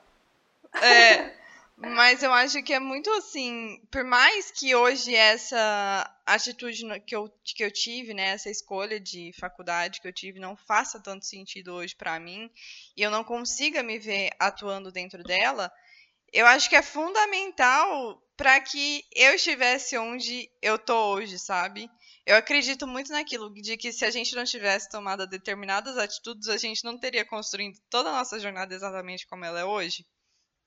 É. 0.74 1.40
Mas 1.82 2.22
eu 2.22 2.30
acho 2.30 2.62
que 2.62 2.74
é 2.74 2.78
muito 2.78 3.10
assim, 3.12 3.80
por 3.90 4.04
mais 4.04 4.50
que 4.50 4.74
hoje 4.74 5.14
essa 5.14 6.14
atitude 6.26 6.84
que 7.06 7.16
eu, 7.16 7.32
que 7.42 7.64
eu 7.64 7.70
tive, 7.70 8.12
né, 8.12 8.28
essa 8.32 8.50
escolha 8.50 9.00
de 9.00 9.32
faculdade 9.40 9.98
que 9.98 10.06
eu 10.06 10.12
tive 10.12 10.38
não 10.38 10.54
faça 10.54 11.00
tanto 11.00 11.24
sentido 11.24 11.72
hoje 11.72 11.96
para 11.96 12.20
mim 12.20 12.50
e 12.94 13.00
eu 13.00 13.10
não 13.10 13.24
consiga 13.24 13.82
me 13.82 13.98
ver 13.98 14.28
atuando 14.38 14.92
dentro 14.92 15.22
dela, 15.22 15.72
eu 16.30 16.46
acho 16.46 16.68
que 16.68 16.76
é 16.76 16.82
fundamental 16.82 18.22
para 18.36 18.60
que 18.60 19.02
eu 19.14 19.34
estivesse 19.34 19.96
onde 19.96 20.50
eu 20.60 20.78
tô 20.78 21.14
hoje, 21.14 21.38
sabe? 21.38 21.90
Eu 22.30 22.36
acredito 22.36 22.86
muito 22.86 23.10
naquilo 23.10 23.52
de 23.52 23.76
que 23.76 23.92
se 23.92 24.04
a 24.04 24.10
gente 24.10 24.36
não 24.36 24.44
tivesse 24.44 24.88
tomado 24.88 25.26
determinadas 25.26 25.98
atitudes, 25.98 26.48
a 26.48 26.56
gente 26.56 26.84
não 26.84 26.96
teria 26.96 27.24
construído 27.24 27.76
toda 27.90 28.08
a 28.08 28.12
nossa 28.12 28.38
jornada 28.38 28.72
exatamente 28.72 29.26
como 29.26 29.44
ela 29.44 29.58
é 29.58 29.64
hoje. 29.64 30.06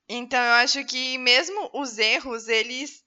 Então 0.10 0.44
eu 0.44 0.56
acho 0.56 0.84
que 0.84 1.18
mesmo 1.18 1.70
os 1.74 1.98
erros, 1.98 2.50
eles 2.50 3.02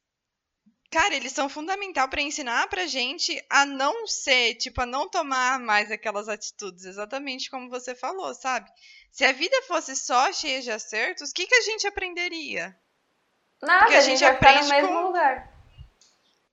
cara, 0.90 1.14
eles 1.14 1.32
são 1.32 1.50
fundamental 1.50 2.08
para 2.08 2.22
ensinar 2.22 2.66
pra 2.68 2.86
gente 2.86 3.38
a 3.50 3.66
não 3.66 4.06
ser, 4.06 4.54
tipo, 4.54 4.80
a 4.80 4.86
não 4.86 5.06
tomar 5.06 5.60
mais 5.60 5.90
aquelas 5.90 6.26
atitudes, 6.26 6.86
exatamente 6.86 7.50
como 7.50 7.68
você 7.68 7.94
falou, 7.94 8.34
sabe? 8.34 8.70
Se 9.12 9.22
a 9.26 9.32
vida 9.32 9.60
fosse 9.64 9.94
só 9.94 10.32
cheia 10.32 10.62
de 10.62 10.70
acertos, 10.70 11.28
o 11.28 11.34
que, 11.34 11.46
que 11.46 11.56
a 11.56 11.60
gente 11.62 11.86
aprenderia? 11.86 12.74
Nada, 13.60 13.80
Porque 13.80 13.96
a, 13.96 13.98
a 13.98 14.00
gente, 14.00 14.20
gente 14.20 14.30
aprende 14.30 14.62
no 14.62 14.68
mesmo 14.68 14.88
com... 14.88 15.02
lugar. 15.08 15.55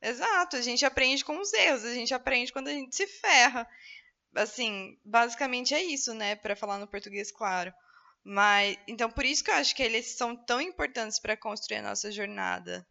Exato, 0.03 0.57
a 0.57 0.61
gente 0.61 0.85
aprende 0.85 1.23
com 1.23 1.39
os 1.39 1.53
erros, 1.53 1.85
a 1.85 1.93
gente 1.93 2.13
aprende 2.13 2.51
quando 2.51 2.67
a 2.67 2.73
gente 2.73 2.93
se 2.93 3.07
ferra. 3.07 3.65
Assim, 4.35 4.99
basicamente 5.05 5.73
é 5.73 5.81
isso, 5.81 6.13
né, 6.13 6.35
para 6.35 6.57
falar 6.57 6.77
no 6.77 6.87
português 6.87 7.31
claro. 7.31 7.73
Mas 8.21 8.77
então 8.85 9.09
por 9.09 9.23
isso 9.23 9.41
que 9.41 9.49
eu 9.49 9.55
acho 9.55 9.73
que 9.73 9.81
eles 9.81 10.17
são 10.17 10.35
tão 10.35 10.59
importantes 10.59 11.19
para 11.19 11.37
construir 11.37 11.77
a 11.77 11.83
nossa 11.83 12.11
jornada. 12.11 12.85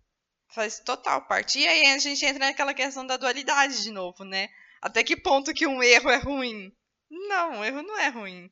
Faz 0.55 0.81
total 0.81 1.27
parte. 1.27 1.59
E 1.59 1.69
aí 1.69 1.93
a 1.93 1.99
gente 1.99 2.25
entra 2.25 2.47
naquela 2.47 2.73
questão 2.73 3.07
da 3.07 3.19
dualidade 3.19 3.83
de 3.83 3.91
novo, 3.91 4.25
né? 4.25 4.49
Até 4.81 5.05
que 5.05 5.17
ponto 5.17 5.53
que 5.53 5.67
um 5.67 5.83
erro 5.83 6.11
é 6.11 6.17
ruim? 6.17 6.75
Não, 7.11 7.59
um 7.59 7.65
erro 7.65 7.83
não 7.83 7.99
é 7.99 8.09
ruim. 8.09 8.51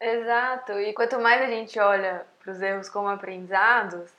Exato. 0.00 0.72
E 0.72 0.92
quanto 0.92 1.18
mais 1.18 1.40
a 1.40 1.46
gente 1.46 1.78
olha 1.78 2.26
para 2.38 2.52
os 2.52 2.60
erros 2.60 2.90
como 2.90 3.08
aprendizados, 3.08 4.10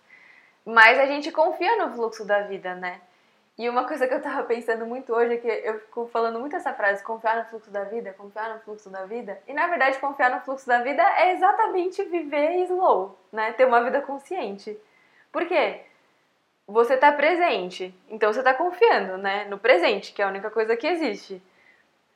mais 0.66 0.98
a 1.00 1.06
gente 1.06 1.32
confia 1.32 1.78
no 1.78 1.94
fluxo 1.94 2.26
da 2.26 2.42
vida, 2.42 2.74
né? 2.74 3.02
E 3.58 3.70
uma 3.70 3.88
coisa 3.88 4.06
que 4.06 4.14
eu 4.14 4.22
tava 4.22 4.44
pensando 4.44 4.86
muito 4.86 5.14
hoje 5.14 5.36
é 5.36 5.38
que 5.38 5.48
eu 5.48 5.80
fico 5.80 6.08
falando 6.08 6.40
muito 6.40 6.58
essa 6.58 6.74
frase, 6.74 7.02
confiar 7.04 7.38
no 7.38 7.46
fluxo 7.46 7.72
da 7.72 7.86
vida, 7.86 8.14
confiar 8.14 8.54
no 8.54 8.60
fluxo 8.60 8.90
da 8.90 9.06
vida. 9.06 9.42
E 9.48 9.54
na 9.54 9.68
verdade, 9.68 9.98
confiar 10.00 10.30
no 10.30 10.42
fluxo 10.42 10.68
da 10.68 10.82
vida 10.82 11.02
é 11.02 11.32
exatamente 11.32 12.04
viver 12.04 12.64
slow, 12.64 13.18
né? 13.32 13.54
Ter 13.54 13.66
uma 13.66 13.82
vida 13.82 14.02
consciente. 14.02 14.78
Por 15.32 15.46
quê? 15.48 15.82
Você 16.68 16.98
tá 16.98 17.12
presente, 17.12 17.94
então 18.10 18.34
você 18.34 18.44
tá 18.44 18.54
confiando, 18.54 19.18
né? 19.18 19.46
No 19.46 19.58
presente, 19.58 20.12
que 20.14 20.22
é 20.22 20.26
a 20.26 20.30
única 20.30 20.50
coisa 20.50 20.76
que 20.76 20.88
existe. 20.88 21.42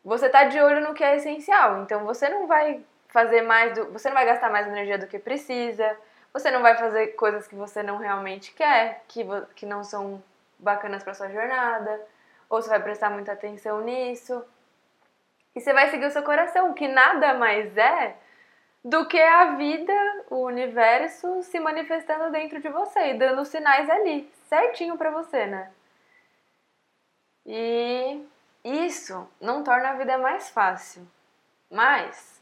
Você 0.04 0.28
tá 0.28 0.46
de 0.46 0.60
olho 0.60 0.82
no 0.82 0.94
que 0.94 1.04
é 1.04 1.16
essencial, 1.18 1.84
então 1.84 2.04
você 2.06 2.28
não 2.30 2.48
vai 2.48 2.84
fazer 3.10 3.42
mais 3.44 3.74
do, 3.74 3.92
você 3.92 4.10
não 4.10 4.16
vai 4.16 4.26
gastar 4.26 4.50
mais 4.50 4.68
energia 4.68 4.98
do 4.98 5.08
que 5.08 5.20
precisa. 5.20 5.96
Você 6.34 6.52
não 6.52 6.62
vai 6.62 6.76
fazer 6.78 7.10
coisas 7.10 7.48
que 7.48 7.56
você 7.56 7.82
não 7.82 7.98
realmente 7.98 8.54
quer, 8.54 9.04
que, 9.08 9.26
que 9.56 9.66
não 9.66 9.84
são 9.84 10.22
bacanas 10.60 11.04
para 11.04 11.14
sua 11.14 11.30
jornada, 11.30 12.06
ou 12.50 12.62
você 12.62 12.70
vai 12.70 12.82
prestar 12.82 13.10
muita 13.10 13.32
atenção 13.32 13.82
nisso. 13.82 14.46
E 15.56 15.62
você 15.62 15.74
vai 15.74 15.90
seguir 15.90 16.06
o 16.06 16.12
seu 16.12 16.24
coração, 16.24 16.74
que 16.74 16.88
nada 16.88 17.34
mais 17.34 17.76
é 17.78 18.16
do 18.84 19.08
que 19.08 19.20
a 19.20 19.56
vida, 19.56 19.94
o 20.30 20.46
universo 20.46 21.42
se 21.44 21.60
manifestando 21.60 22.32
dentro 22.32 22.62
de 22.62 22.70
você 22.70 23.12
e 23.12 23.18
dando 23.18 23.44
sinais 23.46 23.90
ali, 23.90 24.32
certinho 24.48 24.98
para 24.98 25.10
você, 25.12 25.46
né? 25.46 25.72
E 27.46 28.26
isso 28.64 29.28
não 29.42 29.64
torna 29.64 29.90
a 29.90 29.96
vida 29.96 30.18
mais 30.18 30.50
fácil, 30.50 31.08
mas 31.70 32.42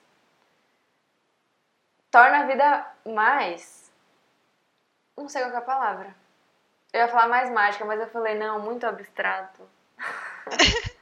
torna 2.12 2.40
a 2.40 2.46
vida 2.46 2.92
mais. 3.06 3.92
Não 5.16 5.28
sei 5.28 5.42
qual 5.42 5.54
é 5.54 5.58
a 5.58 5.62
palavra 5.62 6.27
eu 6.94 7.02
ia 7.02 7.08
falar 7.08 7.28
mais 7.28 7.52
mágica, 7.52 7.86
mas 7.86 8.00
eu 8.00 8.08
falei, 8.08 8.36
não, 8.36 8.60
muito 8.60 8.86
abstrato. 8.86 9.68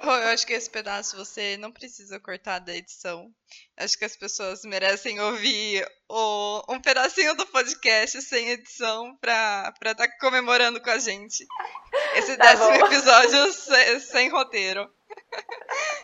eu 0.00 0.28
acho 0.32 0.46
que 0.46 0.52
esse 0.52 0.68
pedaço 0.68 1.16
você 1.16 1.56
não 1.56 1.72
precisa 1.72 2.20
cortar 2.20 2.58
da 2.58 2.74
edição. 2.74 3.30
Acho 3.76 3.98
que 3.98 4.04
as 4.04 4.16
pessoas 4.16 4.64
merecem 4.64 5.20
ouvir 5.20 5.86
o, 6.08 6.62
um 6.68 6.80
pedacinho 6.80 7.34
do 7.34 7.46
podcast 7.46 8.20
sem 8.22 8.50
edição 8.50 9.16
pra 9.20 9.72
estar 9.74 9.94
tá 9.94 10.08
comemorando 10.18 10.80
com 10.80 10.90
a 10.90 10.98
gente. 10.98 11.46
Esse 12.14 12.36
tá 12.36 12.46
décimo 12.46 12.78
bom. 12.78 12.86
episódio 12.86 13.52
sem, 13.52 14.00
sem 14.00 14.28
roteiro. 14.28 14.90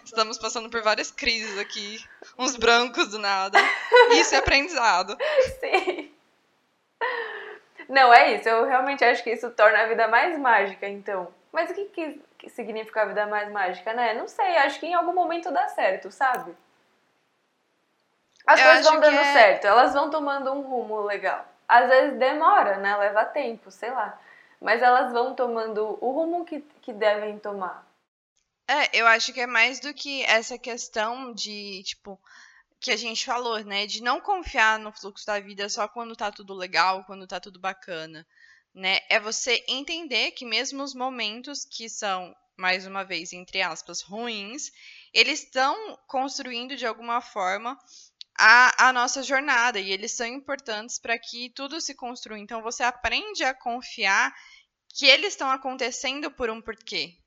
Estamos 0.05 0.39
passando 0.39 0.71
por 0.71 0.83
várias 0.83 1.11
crises 1.11 1.59
aqui. 1.59 1.99
Uns 2.39 2.57
brancos 2.57 3.09
do 3.09 3.19
nada. 3.19 3.59
Isso 4.13 4.35
é 4.35 4.39
aprendizado. 4.39 5.17
Sim. 5.61 6.10
Não, 7.91 8.15
é 8.15 8.37
isso. 8.37 8.49
Eu 8.49 8.67
realmente 8.67 9.05
acho 9.05 9.23
que 9.25 9.31
isso 9.31 9.51
torna 9.51 9.81
a 9.81 9.87
vida 9.87 10.07
mais 10.07 10.39
mágica, 10.39 10.89
então. 10.89 11.27
Mas 11.51 11.71
o 11.71 11.75
que, 11.75 11.87
que, 11.87 12.23
que 12.39 12.49
significa 12.49 13.03
a 13.03 13.07
vida 13.07 13.27
mais 13.27 13.51
mágica, 13.51 13.93
né? 13.93 14.15
Não 14.15 14.29
sei, 14.29 14.57
acho 14.59 14.79
que 14.79 14.87
em 14.87 14.95
algum 14.95 15.13
momento 15.13 15.51
dá 15.51 15.67
certo, 15.67 16.09
sabe? 16.09 16.57
As 18.47 18.61
eu 18.61 18.67
coisas 18.67 18.87
vão 18.87 19.01
dando 19.01 19.19
é... 19.19 19.33
certo, 19.33 19.67
elas 19.67 19.93
vão 19.93 20.09
tomando 20.09 20.53
um 20.53 20.61
rumo 20.61 21.01
legal. 21.03 21.45
Às 21.67 21.89
vezes 21.89 22.19
demora, 22.19 22.77
né? 22.77 22.97
Leva 22.97 23.25
tempo, 23.25 23.73
sei 23.73 23.91
lá. 23.91 24.17
Mas 24.61 24.83
elas 24.83 25.13
vão 25.13 25.35
tomando 25.35 25.99
o 26.01 26.13
rumo 26.13 26.45
que, 26.45 26.61
que 26.83 26.93
devem 26.93 27.41
tomar. 27.41 27.85
É, 28.69 28.97
eu 28.97 29.05
acho 29.09 29.33
que 29.33 29.41
é 29.41 29.49
mais 29.49 29.81
do 29.81 29.93
que 29.93 30.23
essa 30.27 30.57
questão 30.57 31.33
de, 31.33 31.83
tipo, 31.83 32.21
que 32.81 32.91
a 32.91 32.97
gente 32.97 33.25
falou, 33.25 33.63
né? 33.63 33.87
De 33.87 34.03
não 34.03 34.21
confiar 34.21 34.79
no 34.79 34.91
fluxo 34.91 35.27
da 35.27 35.39
vida 35.39 35.69
só 35.69 35.87
quando 35.87 36.17
tá 36.17 36.33
tudo 36.33 36.55
legal, 36.55 37.05
quando 37.05 37.27
tá 37.27 37.39
tudo 37.39 37.61
bacana, 37.61 38.27
né? 38.75 39.01
É 39.09 39.21
você 39.21 39.63
entender 39.69 40.31
que 40.33 40.47
mesmo 40.47 40.83
os 40.83 40.95
momentos 40.95 41.65
que 41.65 41.89
são, 41.89 42.35
mais 42.57 42.87
uma 42.87 43.05
vez, 43.05 43.33
entre 43.33 43.61
aspas, 43.61 44.01
ruins, 44.01 44.71
eles 45.13 45.45
estão 45.45 45.99
construindo 46.07 46.75
de 46.77 46.87
alguma 46.87 47.21
forma 47.21 47.79
a, 48.39 48.89
a 48.89 48.93
nossa 48.93 49.23
jornada 49.23 49.79
e 49.79 49.91
eles 49.93 50.13
são 50.13 50.27
importantes 50.27 50.99
para 50.99 51.19
que 51.19 51.51
tudo 51.51 51.81
se 51.81 51.95
construa. 51.95 52.39
Então 52.39 52.63
você 52.63 52.83
aprende 52.83 53.45
a 53.45 53.53
confiar 53.53 54.35
que 54.95 55.07
eles 55.07 55.35
estão 55.35 55.51
acontecendo 55.51 56.31
por 56.31 56.49
um 56.49 56.63
porquê, 56.63 57.19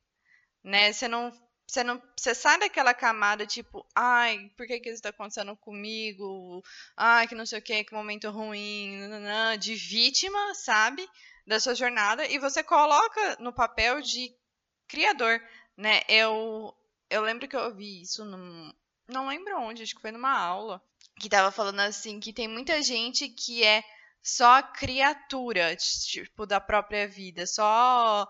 né? 0.64 0.92
Você 0.92 1.08
não 1.08 1.32
você 1.74 1.84
não, 1.84 2.00
você 2.16 2.36
sai 2.36 2.60
daquela 2.60 2.94
camada 2.94 3.48
tipo, 3.48 3.86
ai, 3.96 4.52
por 4.56 4.68
que 4.68 4.80
que 4.80 4.90
isso 4.92 5.02
tá 5.02 5.10
acontecendo 5.10 5.56
comigo? 5.58 6.64
Ai, 6.96 7.28
que 7.28 7.34
não 7.34 7.46
sei 7.48 7.58
o 7.60 7.62
que, 7.62 7.84
que 7.84 7.94
momento 7.94 8.30
ruim, 8.30 8.98
nananã, 9.00 9.58
de 9.58 9.74
vítima, 9.76 10.54
sabe? 10.54 11.08
Da 11.48 11.60
sua 11.60 11.74
jornada 11.74 12.28
e 12.28 12.38
você 12.38 12.64
coloca 12.64 13.38
no 13.40 13.52
papel 13.52 14.02
de 14.02 14.32
criador, 14.88 15.42
né? 15.76 16.02
Eu 16.08 16.74
eu 17.10 17.22
lembro 17.22 17.48
que 17.48 17.56
eu 17.56 17.62
ouvi 17.62 18.02
isso 18.02 18.24
num, 18.24 18.72
não 19.08 19.28
lembro 19.28 19.60
onde, 19.60 19.84
acho 19.84 19.96
que 19.96 20.02
foi 20.02 20.12
numa 20.12 20.32
aula, 20.32 20.82
que 21.20 21.30
tava 21.30 21.52
falando 21.52 21.80
assim 21.82 22.20
que 22.20 22.32
tem 22.34 22.48
muita 22.48 22.82
gente 22.82 23.30
que 23.30 23.64
é 23.64 23.84
só 24.22 24.62
criatura, 24.62 25.76
tipo, 25.76 26.46
da 26.46 26.62
própria 26.62 27.08
vida, 27.08 27.46
só 27.46 28.28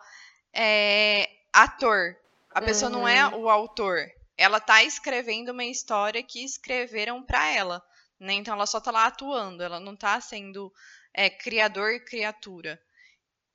é, 0.54 1.30
ator, 1.54 2.18
a 2.54 2.62
pessoa 2.62 2.92
uhum. 2.92 3.00
não 3.00 3.08
é 3.08 3.28
o 3.28 3.50
autor. 3.50 4.10
Ela 4.38 4.60
tá 4.60 4.84
escrevendo 4.84 5.50
uma 5.50 5.66
história 5.66 6.22
que 6.24 6.44
escreveram 6.44 7.24
para 7.24 7.48
ela. 7.48 7.84
Né? 8.20 8.34
Então 8.34 8.54
ela 8.54 8.66
só 8.66 8.80
tá 8.80 8.92
lá 8.92 9.06
atuando, 9.06 9.64
ela 9.64 9.80
não 9.80 9.96
tá 9.96 10.20
sendo 10.22 10.72
é, 11.14 11.30
criador 11.30 12.00
criatura. 12.06 12.80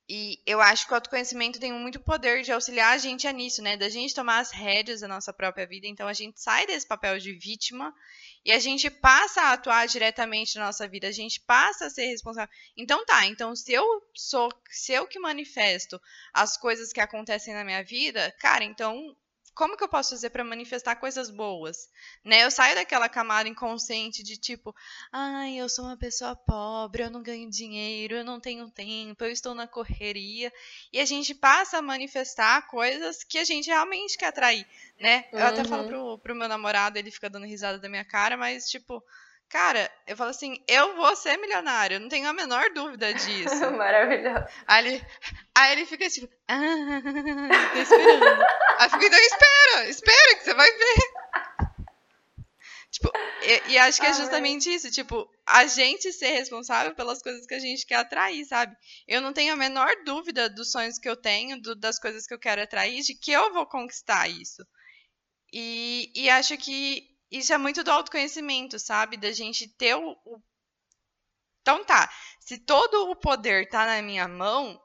E 0.09 0.41
eu 0.47 0.59
acho 0.63 0.87
que 0.87 0.93
o 0.93 0.95
autoconhecimento 0.95 1.61
tem 1.61 1.71
muito 1.71 2.01
poder 2.01 2.43
de 2.43 2.51
auxiliar 2.51 2.95
a 2.95 2.99
gente 2.99 3.27
a 3.29 3.33
nisso, 3.33 3.61
né? 3.61 3.77
Da 3.77 3.91
gente 3.91 4.15
tomar 4.15 4.39
as 4.39 4.51
rédeas 4.51 5.01
da 5.01 5.09
nossa 5.09 5.35
própria 5.35 5.67
vida. 5.67 5.87
Então 5.87 6.09
a 6.09 6.15
gente 6.15 6.41
sai 6.41 6.67
desse 6.67 6.87
papel 6.87 7.19
de 7.19 7.35
vítima 7.35 7.95
e 8.43 8.51
a 8.51 8.59
gente 8.59 8.89
passa 8.89 9.43
a 9.43 9.53
atuar 9.53 9.87
diretamente 9.87 10.57
na 10.57 10.67
nossa 10.67 10.89
vida, 10.89 11.09
a 11.09 11.13
gente 11.13 11.41
passa 11.41 11.87
a 11.87 11.91
ser 11.91 12.07
responsável. 12.07 12.53
Então 12.75 13.05
tá, 13.05 13.27
então 13.27 13.55
se 13.55 13.71
eu 13.73 13.85
sou, 14.15 14.51
se 14.71 14.93
eu 14.93 15.07
que 15.07 15.19
manifesto 15.19 16.01
as 16.33 16.57
coisas 16.57 16.91
que 16.91 17.01
acontecem 17.01 17.53
na 17.53 17.63
minha 17.63 17.85
vida, 17.85 18.35
cara, 18.41 18.65
então 18.65 19.15
como 19.59 19.77
que 19.77 19.83
eu 19.83 19.89
posso 19.89 20.11
fazer 20.11 20.31
para 20.31 20.45
manifestar 20.45 20.95
coisas 20.95 21.31
boas? 21.31 21.91
Né? 22.25 22.45
Eu 22.45 22.51
saio 22.51 22.77
daquela 22.77 23.09
camada 23.09 23.49
inconsciente 23.49 24.23
de 24.23 24.37
tipo, 24.37 24.73
ai, 25.11 25.57
eu 25.57 25.69
sou 25.69 25.85
uma 25.85 25.97
pessoa 25.97 26.37
pobre, 26.37 27.03
eu 27.03 27.11
não 27.11 27.21
ganho 27.21 27.51
dinheiro, 27.51 28.15
eu 28.15 28.25
não 28.25 28.39
tenho 28.39 28.71
tempo, 28.71 29.25
eu 29.25 29.33
estou 29.33 29.57
na 29.57 29.67
correria. 29.67 30.53
E 30.93 31.01
a 31.01 31.05
gente 31.05 31.35
passa 31.35 31.79
a 31.79 31.83
manifestar 31.83 32.69
coisas 32.69 33.25
que 33.25 33.37
a 33.37 33.43
gente 33.43 33.67
realmente 33.67 34.17
quer 34.17 34.27
atrair, 34.27 34.65
né? 35.01 35.25
Eu 35.33 35.41
uhum. 35.41 35.47
até 35.47 35.65
falo 35.65 35.83
uhum. 35.83 35.89
pro, 35.89 36.19
pro 36.19 36.37
meu 36.37 36.49
namorado, 36.49 36.97
ele 36.97 37.11
fica 37.11 37.29
dando 37.29 37.45
risada 37.45 37.81
da 37.81 37.89
minha 37.89 38.05
cara, 38.05 38.37
mas 38.37 38.71
tipo, 38.71 39.03
Cara, 39.49 39.91
eu 40.07 40.15
falo 40.15 40.29
assim, 40.29 40.63
eu 40.69 40.95
vou 40.95 41.17
ser 41.17 41.39
milionário, 41.39 41.99
não 41.99 42.09
tenho 42.09 42.29
a 42.29 42.35
menor 42.35 42.69
dúvida 42.75 43.15
disso. 43.15 43.71
Maravilhoso. 43.73 44.45
Aí 44.67 44.87
ele, 44.87 45.07
aí 45.55 45.73
ele 45.73 45.87
fica 45.87 46.09
tipo, 46.11 46.31
ah, 46.47 47.01
tô 47.73 47.79
esperando. 47.79 48.43
aí 48.79 48.87
eu 48.87 48.91
fico, 48.91 49.05
então 49.05 49.19
espera, 49.19 49.89
espera 49.89 50.37
que 50.37 50.45
você 50.45 50.55
vai 50.55 50.71
ver. 50.71 50.95
tipo, 52.91 53.11
e, 53.43 53.73
e 53.73 53.79
acho 53.79 53.99
que 53.99 54.07
é 54.07 54.13
justamente 54.13 54.71
isso, 54.71 54.91
tipo, 54.91 55.27
a 55.47 55.67
gente 55.67 56.13
ser 56.13 56.33
responsável 56.33 56.95
pelas 56.95 57.23
coisas 57.23 57.47
que 57.47 57.55
a 57.55 57.59
gente 57.59 57.87
quer 57.87 57.97
atrair, 57.97 58.45
sabe? 58.45 58.77
Eu 59.07 59.23
não 59.23 59.33
tenho 59.33 59.55
a 59.55 59.57
menor 59.57 59.91
dúvida 60.05 60.51
dos 60.51 60.71
sonhos 60.71 60.99
que 60.99 61.09
eu 61.09 61.17
tenho, 61.17 61.59
do, 61.63 61.75
das 61.75 61.99
coisas 61.99 62.27
que 62.27 62.35
eu 62.35 62.39
quero 62.39 62.61
atrair, 62.61 63.01
de 63.01 63.15
que 63.15 63.33
eu 63.33 63.51
vou 63.55 63.65
conquistar 63.65 64.29
isso. 64.29 64.63
E, 65.51 66.13
e 66.15 66.29
acho 66.29 66.55
que 66.59 67.18
isso 67.31 67.53
é 67.53 67.59
muito 67.59 67.85
do 67.85 67.91
autoconhecimento, 67.91 68.79
sabe? 68.79 69.17
Da 69.17 69.33
gente 69.33 69.69
ter 69.69 69.95
o, 69.95 70.17
o. 70.25 70.41
Então 71.61 71.85
tá, 71.85 72.11
se 72.41 72.59
todo 72.59 73.11
o 73.11 73.17
poder 73.17 73.69
tá 73.69 73.85
na 73.85 74.01
minha 74.01 74.27
mão, 74.27 74.81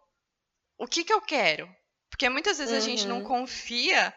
o 0.77 0.85
que 0.85 1.03
que 1.03 1.13
eu 1.13 1.21
quero? 1.21 1.73
Porque 2.09 2.27
muitas 2.27 2.57
vezes 2.57 2.73
uhum. 2.73 2.77
a 2.77 2.81
gente 2.81 3.07
não 3.07 3.19
uhum. 3.19 3.27
confia, 3.27 4.13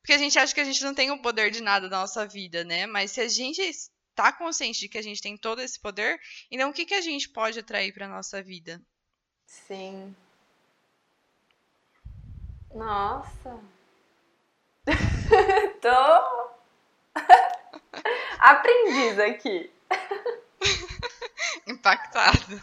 porque 0.00 0.14
a 0.14 0.18
gente 0.18 0.38
acha 0.38 0.54
que 0.54 0.60
a 0.60 0.64
gente 0.64 0.82
não 0.82 0.94
tem 0.94 1.10
o 1.10 1.20
poder 1.20 1.50
de 1.50 1.62
nada 1.62 1.88
na 1.88 2.00
nossa 2.00 2.26
vida, 2.26 2.64
né? 2.64 2.86
Mas 2.86 3.12
se 3.12 3.20
a 3.20 3.28
gente 3.28 3.60
está 3.60 4.32
consciente 4.32 4.80
de 4.80 4.88
que 4.88 4.98
a 4.98 5.02
gente 5.02 5.20
tem 5.20 5.36
todo 5.36 5.60
esse 5.60 5.78
poder, 5.78 6.18
então 6.50 6.70
o 6.70 6.72
que 6.72 6.86
que 6.86 6.94
a 6.94 7.02
gente 7.02 7.28
pode 7.28 7.58
atrair 7.58 7.92
para 7.92 8.08
nossa 8.08 8.42
vida? 8.42 8.80
Sim. 9.44 10.16
Nossa. 12.74 13.60
Tô 15.82 16.56
Aprendiz 18.38 19.18
aqui. 19.18 19.70
Impactado. 21.66 22.62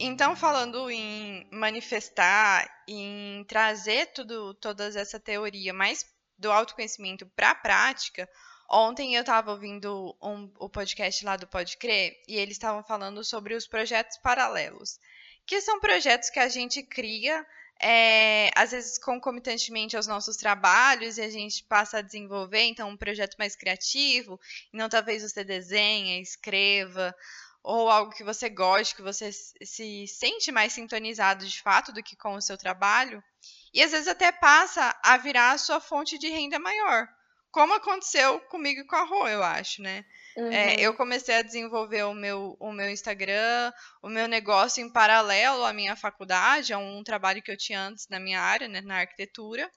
Então, 0.00 0.36
falando 0.36 0.88
em 0.88 1.44
manifestar, 1.50 2.68
em 2.86 3.44
trazer 3.48 4.06
tudo, 4.12 4.54
toda 4.54 4.86
essa 4.86 5.18
teoria 5.18 5.74
mais 5.74 6.04
do 6.38 6.52
autoconhecimento 6.52 7.26
para 7.34 7.50
a 7.50 7.54
prática, 7.54 8.28
Ontem 8.70 9.14
eu 9.14 9.22
estava 9.22 9.50
ouvindo 9.50 10.14
um, 10.20 10.50
o 10.58 10.68
podcast 10.68 11.24
lá 11.24 11.36
do 11.36 11.46
Pode 11.46 11.78
Crer 11.78 12.20
e 12.28 12.36
eles 12.36 12.56
estavam 12.56 12.84
falando 12.84 13.24
sobre 13.24 13.54
os 13.54 13.66
projetos 13.66 14.18
paralelos, 14.18 15.00
que 15.46 15.58
são 15.62 15.80
projetos 15.80 16.28
que 16.28 16.38
a 16.38 16.50
gente 16.50 16.82
cria, 16.82 17.46
é, 17.80 18.50
às 18.54 18.72
vezes 18.72 18.98
concomitantemente 18.98 19.96
aos 19.96 20.06
nossos 20.06 20.36
trabalhos 20.36 21.16
e 21.16 21.22
a 21.22 21.30
gente 21.30 21.64
passa 21.64 21.98
a 21.98 22.02
desenvolver, 22.02 22.60
então 22.64 22.90
um 22.90 22.96
projeto 22.96 23.36
mais 23.38 23.56
criativo, 23.56 24.38
não 24.70 24.90
talvez 24.90 25.22
você 25.22 25.42
desenhe, 25.42 26.20
escreva, 26.20 27.16
ou 27.62 27.88
algo 27.88 28.12
que 28.12 28.22
você 28.22 28.50
goste, 28.50 28.94
que 28.94 29.02
você 29.02 29.32
se 29.32 30.06
sente 30.08 30.52
mais 30.52 30.74
sintonizado 30.74 31.46
de 31.46 31.62
fato 31.62 31.90
do 31.90 32.02
que 32.02 32.14
com 32.14 32.34
o 32.34 32.42
seu 32.42 32.58
trabalho, 32.58 33.24
e 33.72 33.82
às 33.82 33.92
vezes 33.92 34.08
até 34.08 34.30
passa 34.30 34.94
a 35.02 35.16
virar 35.16 35.52
a 35.52 35.58
sua 35.58 35.80
fonte 35.80 36.18
de 36.18 36.28
renda 36.28 36.58
maior 36.58 37.08
como 37.50 37.74
aconteceu 37.74 38.40
comigo 38.42 38.80
e 38.80 38.86
com 38.86 38.96
a 38.96 39.04
Rô, 39.04 39.26
eu 39.28 39.42
acho, 39.42 39.82
né? 39.82 40.04
Uhum. 40.36 40.52
É, 40.52 40.80
eu 40.80 40.94
comecei 40.94 41.36
a 41.36 41.42
desenvolver 41.42 42.04
o 42.04 42.14
meu, 42.14 42.56
o 42.60 42.72
meu 42.72 42.88
Instagram, 42.90 43.72
o 44.02 44.08
meu 44.08 44.28
negócio 44.28 44.82
em 44.82 44.92
paralelo 44.92 45.64
à 45.64 45.72
minha 45.72 45.96
faculdade, 45.96 46.72
a 46.72 46.78
um 46.78 47.02
trabalho 47.02 47.42
que 47.42 47.50
eu 47.50 47.56
tinha 47.56 47.80
antes 47.80 48.06
na 48.08 48.20
minha 48.20 48.40
área, 48.40 48.68
né, 48.68 48.80
na 48.80 48.98
arquitetura. 48.98 49.70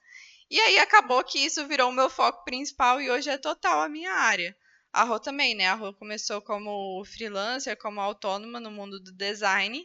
E 0.50 0.60
aí 0.60 0.78
acabou 0.78 1.24
que 1.24 1.38
isso 1.38 1.66
virou 1.66 1.88
o 1.88 1.94
meu 1.94 2.10
foco 2.10 2.44
principal 2.44 3.00
e 3.00 3.10
hoje 3.10 3.30
é 3.30 3.38
total 3.38 3.80
a 3.80 3.88
minha 3.88 4.12
área. 4.12 4.54
A 4.92 5.04
Rô 5.04 5.18
também, 5.18 5.54
né? 5.54 5.66
A 5.68 5.74
Rô 5.74 5.94
começou 5.94 6.42
como 6.42 7.02
freelancer, 7.06 7.76
como 7.78 8.00
autônoma 8.00 8.60
no 8.60 8.70
mundo 8.70 9.00
do 9.00 9.10
design, 9.12 9.82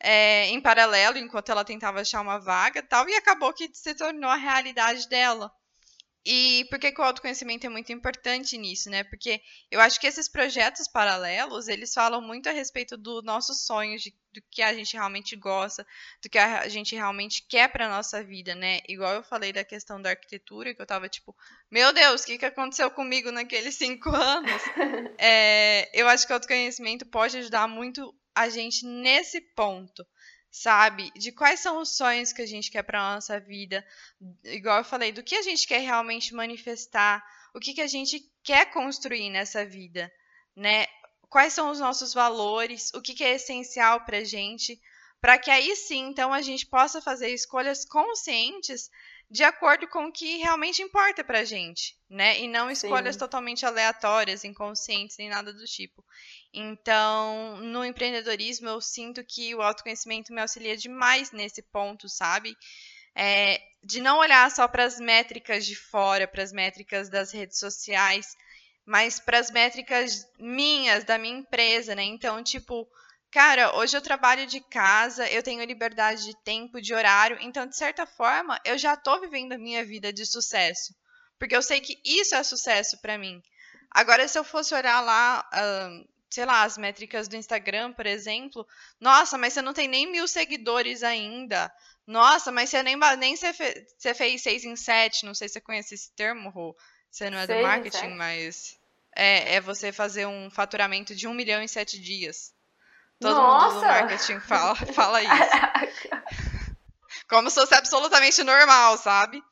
é, 0.00 0.48
em 0.48 0.60
paralelo, 0.60 1.16
enquanto 1.16 1.50
ela 1.50 1.64
tentava 1.64 2.00
achar 2.00 2.20
uma 2.20 2.40
vaga 2.40 2.82
tal, 2.82 3.08
e 3.08 3.14
acabou 3.14 3.52
que 3.52 3.70
se 3.72 3.94
tornou 3.94 4.28
a 4.28 4.36
realidade 4.36 5.08
dela. 5.08 5.52
E 6.24 6.64
por 6.70 6.78
que, 6.78 6.92
que 6.92 7.00
o 7.00 7.04
autoconhecimento 7.04 7.66
é 7.66 7.68
muito 7.68 7.92
importante 7.92 8.56
nisso, 8.56 8.88
né? 8.88 9.02
Porque 9.02 9.42
eu 9.70 9.80
acho 9.80 10.00
que 10.00 10.06
esses 10.06 10.28
projetos 10.28 10.86
paralelos, 10.86 11.66
eles 11.66 11.92
falam 11.92 12.20
muito 12.20 12.48
a 12.48 12.52
respeito 12.52 12.96
dos 12.96 13.24
nossos 13.24 13.66
sonhos, 13.66 14.02
de, 14.02 14.14
do 14.32 14.40
que 14.48 14.62
a 14.62 14.72
gente 14.72 14.92
realmente 14.94 15.34
gosta, 15.34 15.84
do 16.22 16.30
que 16.30 16.38
a 16.38 16.68
gente 16.68 16.94
realmente 16.94 17.44
quer 17.48 17.72
para 17.72 17.88
nossa 17.88 18.22
vida, 18.22 18.54
né? 18.54 18.78
Igual 18.88 19.14
eu 19.14 19.24
falei 19.24 19.52
da 19.52 19.64
questão 19.64 20.00
da 20.00 20.10
arquitetura, 20.10 20.72
que 20.72 20.80
eu 20.80 20.86
tava 20.86 21.08
tipo, 21.08 21.34
meu 21.68 21.92
Deus, 21.92 22.22
o 22.22 22.26
que, 22.26 22.38
que 22.38 22.46
aconteceu 22.46 22.88
comigo 22.92 23.32
naqueles 23.32 23.74
cinco 23.74 24.10
anos? 24.14 24.62
é, 25.18 25.90
eu 25.92 26.06
acho 26.06 26.24
que 26.24 26.32
o 26.32 26.36
autoconhecimento 26.36 27.04
pode 27.04 27.36
ajudar 27.38 27.66
muito 27.66 28.14
a 28.32 28.48
gente 28.48 28.86
nesse 28.86 29.40
ponto 29.40 30.06
sabe? 30.52 31.10
De 31.16 31.32
quais 31.32 31.60
são 31.60 31.78
os 31.78 31.96
sonhos 31.96 32.30
que 32.30 32.42
a 32.42 32.46
gente 32.46 32.70
quer 32.70 32.82
para 32.82 33.14
nossa 33.14 33.40
vida, 33.40 33.84
igual 34.44 34.78
eu 34.78 34.84
falei, 34.84 35.10
do 35.10 35.22
que 35.22 35.34
a 35.34 35.42
gente 35.42 35.66
quer 35.66 35.80
realmente 35.80 36.34
manifestar, 36.34 37.24
o 37.54 37.58
que, 37.58 37.72
que 37.72 37.80
a 37.80 37.86
gente 37.86 38.30
quer 38.44 38.66
construir 38.66 39.30
nessa 39.30 39.64
vida, 39.64 40.12
né? 40.54 40.86
Quais 41.30 41.54
são 41.54 41.70
os 41.70 41.80
nossos 41.80 42.12
valores, 42.12 42.92
o 42.92 43.00
que, 43.00 43.14
que 43.14 43.24
é 43.24 43.36
essencial 43.36 44.02
para 44.04 44.22
gente, 44.22 44.78
para 45.22 45.38
que 45.38 45.50
aí 45.50 45.74
sim, 45.74 46.08
então, 46.08 46.34
a 46.34 46.42
gente 46.42 46.66
possa 46.66 47.00
fazer 47.00 47.30
escolhas 47.30 47.86
conscientes 47.86 48.90
de 49.32 49.42
acordo 49.42 49.88
com 49.88 50.04
o 50.04 50.12
que 50.12 50.36
realmente 50.36 50.82
importa 50.82 51.24
para 51.24 51.38
a 51.38 51.44
gente, 51.44 51.96
né? 52.08 52.38
E 52.38 52.46
não 52.46 52.70
escolhas 52.70 53.14
sim. 53.14 53.18
totalmente 53.18 53.64
aleatórias, 53.64 54.44
inconscientes, 54.44 55.16
nem 55.16 55.30
nada 55.30 55.54
do 55.54 55.64
tipo. 55.64 56.04
Então, 56.52 57.56
no 57.56 57.82
empreendedorismo, 57.82 58.68
eu 58.68 58.78
sinto 58.82 59.24
que 59.24 59.54
o 59.54 59.62
autoconhecimento 59.62 60.34
me 60.34 60.42
auxilia 60.42 60.76
demais 60.76 61.32
nesse 61.32 61.62
ponto, 61.62 62.10
sabe? 62.10 62.54
É, 63.14 63.58
de 63.82 64.02
não 64.02 64.18
olhar 64.18 64.50
só 64.50 64.68
para 64.68 64.84
as 64.84 65.00
métricas 65.00 65.64
de 65.64 65.76
fora, 65.76 66.28
para 66.28 66.42
as 66.42 66.52
métricas 66.52 67.08
das 67.08 67.32
redes 67.32 67.58
sociais, 67.58 68.36
mas 68.84 69.18
para 69.18 69.38
as 69.38 69.50
métricas 69.50 70.28
minhas, 70.38 71.04
da 71.04 71.16
minha 71.16 71.38
empresa, 71.38 71.94
né? 71.94 72.02
Então, 72.02 72.42
tipo, 72.42 72.86
cara, 73.32 73.74
hoje 73.76 73.96
eu 73.96 74.02
trabalho 74.02 74.46
de 74.46 74.60
casa, 74.60 75.26
eu 75.28 75.42
tenho 75.42 75.64
liberdade 75.64 76.24
de 76.24 76.36
tempo, 76.44 76.80
de 76.80 76.94
horário, 76.94 77.38
então, 77.40 77.66
de 77.66 77.76
certa 77.76 78.06
forma, 78.06 78.60
eu 78.64 78.76
já 78.76 78.94
estou 78.94 79.20
vivendo 79.20 79.54
a 79.54 79.58
minha 79.58 79.84
vida 79.84 80.12
de 80.12 80.24
sucesso. 80.24 80.94
Porque 81.38 81.56
eu 81.56 81.62
sei 81.62 81.80
que 81.80 81.98
isso 82.04 82.34
é 82.34 82.42
sucesso 82.44 83.00
para 83.00 83.18
mim. 83.18 83.42
Agora, 83.90 84.28
se 84.28 84.38
eu 84.38 84.44
fosse 84.44 84.74
olhar 84.74 85.00
lá, 85.00 85.44
sei 86.30 86.44
lá, 86.44 86.62
as 86.62 86.78
métricas 86.78 87.26
do 87.26 87.36
Instagram, 87.36 87.92
por 87.92 88.06
exemplo. 88.06 88.66
Nossa, 89.00 89.36
mas 89.36 89.52
você 89.52 89.62
não 89.62 89.72
tem 89.72 89.88
nem 89.88 90.10
mil 90.10 90.28
seguidores 90.28 91.02
ainda. 91.02 91.72
Nossa, 92.06 92.52
mas 92.52 92.70
você 92.70 92.82
nem, 92.82 92.96
nem 93.18 93.34
você, 93.34 93.52
fe, 93.52 93.86
você 93.98 94.14
fez 94.14 94.42
seis 94.42 94.64
em 94.64 94.76
sete. 94.76 95.26
Não 95.26 95.34
sei 95.34 95.48
se 95.48 95.54
você 95.54 95.60
conhece 95.60 95.94
esse 95.94 96.12
termo, 96.14 96.48
Rô. 96.50 96.76
Você 97.10 97.28
não 97.28 97.38
é 97.38 97.46
do 97.46 97.56
marketing, 97.60 98.14
mas 98.14 98.78
é, 99.14 99.56
é 99.56 99.60
você 99.60 99.90
fazer 99.90 100.26
um 100.26 100.50
faturamento 100.50 101.14
de 101.14 101.26
um 101.26 101.34
milhão 101.34 101.62
em 101.62 101.68
sete 101.68 102.00
dias. 102.00 102.51
Todo 103.22 103.36
Nossa! 103.36 103.74
mundo 103.74 103.80
do 103.80 103.86
marketing 103.86 104.40
fala, 104.40 104.74
fala 104.92 105.22
isso. 105.22 105.32
Como 107.28 107.48
se 107.48 107.54
fosse 107.54 107.74
absolutamente 107.74 108.42
normal, 108.42 108.98
sabe? 108.98 109.42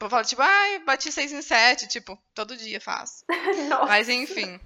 Eu 0.00 0.10
falo, 0.10 0.24
tipo, 0.24 0.42
ai, 0.42 0.76
ah, 0.76 0.78
bati 0.80 1.10
seis 1.10 1.32
em 1.32 1.42
sete, 1.42 1.88
tipo, 1.88 2.18
todo 2.34 2.56
dia 2.56 2.80
faço. 2.80 3.24
Nossa. 3.68 3.86
Mas 3.86 4.08
enfim. 4.08 4.60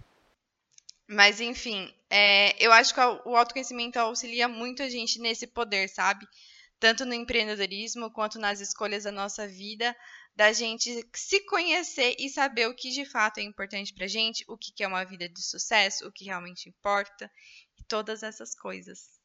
Mas, 1.07 1.41
enfim, 1.41 1.93
é, 2.11 2.55
eu 2.63 2.71
acho 2.71 2.93
que 2.93 3.01
o 3.01 3.35
autoconhecimento 3.35 3.99
auxilia 3.99 4.47
muito 4.47 4.83
a 4.83 4.89
gente 4.91 5.19
nesse 5.19 5.47
poder, 5.47 5.89
sabe? 5.89 6.27
Tanto 6.79 7.07
no 7.07 7.15
empreendedorismo 7.15 8.11
quanto 8.11 8.39
nas 8.39 8.61
escolhas 8.61 9.05
da 9.05 9.13
nossa 9.13 9.49
vida, 9.49 9.97
da 10.37 10.53
gente 10.53 11.09
se 11.15 11.41
conhecer 11.47 12.15
e 12.19 12.29
saber 12.29 12.69
o 12.69 12.75
que 12.75 12.91
de 12.91 13.05
fato 13.05 13.39
é 13.39 13.43
importante 13.43 13.93
pra 13.95 14.07
gente, 14.07 14.45
o 14.47 14.57
que 14.57 14.85
é 14.85 14.87
uma 14.87 15.05
vida 15.05 15.29
de 15.29 15.43
sucesso, 15.43 16.07
o 16.07 16.13
que 16.13 16.27
realmente 16.27 16.69
importa, 16.69 17.31
todas 17.89 18.23
essas 18.23 18.55
coisas. 18.55 19.19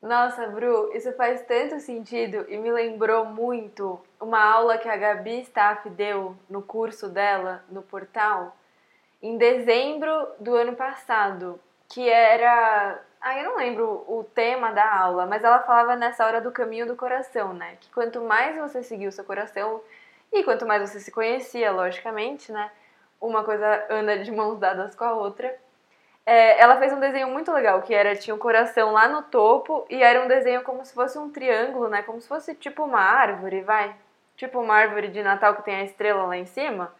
Nossa, 0.00 0.46
Bru, 0.46 0.92
isso 0.94 1.12
faz 1.14 1.42
tanto 1.42 1.80
sentido 1.80 2.46
e 2.48 2.56
me 2.56 2.70
lembrou 2.70 3.24
muito 3.24 4.00
uma 4.20 4.40
aula 4.40 4.78
que 4.78 4.88
a 4.88 4.96
Gabi 4.96 5.40
Staff 5.40 5.90
deu 5.90 6.36
no 6.48 6.62
curso 6.62 7.08
dela, 7.08 7.64
no 7.68 7.82
portal, 7.82 8.56
em 9.20 9.36
dezembro 9.36 10.28
do 10.38 10.54
ano 10.54 10.76
passado, 10.76 11.60
que 11.88 12.08
era. 12.08 13.02
Ah, 13.20 13.36
eu 13.36 13.50
não 13.50 13.56
lembro 13.56 14.04
o 14.06 14.22
tema 14.22 14.70
da 14.70 14.88
aula, 14.88 15.26
mas 15.26 15.42
ela 15.42 15.58
falava 15.60 15.96
nessa 15.96 16.24
hora 16.24 16.40
do 16.40 16.52
caminho 16.52 16.86
do 16.86 16.94
coração, 16.94 17.52
né? 17.52 17.76
Que 17.80 17.90
quanto 17.90 18.20
mais 18.20 18.56
você 18.56 18.84
seguia 18.84 19.08
o 19.08 19.12
seu 19.12 19.24
coração 19.24 19.82
e 20.32 20.44
quanto 20.44 20.64
mais 20.64 20.88
você 20.88 21.00
se 21.00 21.10
conhecia, 21.10 21.72
logicamente, 21.72 22.52
né? 22.52 22.70
Uma 23.20 23.42
coisa 23.42 23.86
anda 23.90 24.16
de 24.22 24.30
mãos 24.30 24.60
dadas 24.60 24.94
com 24.94 25.02
a 25.04 25.12
outra. 25.14 25.58
É, 26.28 26.60
ela 26.60 26.76
fez 26.76 26.92
um 26.92 27.00
desenho 27.00 27.28
muito 27.28 27.50
legal, 27.50 27.80
que 27.80 27.94
era, 27.94 28.14
tinha 28.14 28.34
um 28.34 28.38
coração 28.38 28.92
lá 28.92 29.08
no 29.08 29.22
topo 29.22 29.86
e 29.88 30.02
era 30.02 30.22
um 30.22 30.28
desenho 30.28 30.62
como 30.62 30.84
se 30.84 30.92
fosse 30.92 31.18
um 31.18 31.30
triângulo, 31.30 31.88
né? 31.88 32.02
Como 32.02 32.20
se 32.20 32.28
fosse 32.28 32.54
tipo 32.54 32.84
uma 32.84 33.00
árvore, 33.00 33.62
vai. 33.62 33.96
Tipo 34.36 34.60
uma 34.60 34.74
árvore 34.74 35.08
de 35.08 35.22
Natal 35.22 35.54
que 35.54 35.62
tem 35.62 35.76
a 35.76 35.84
estrela 35.84 36.26
lá 36.26 36.36
em 36.36 36.44
cima. 36.44 36.94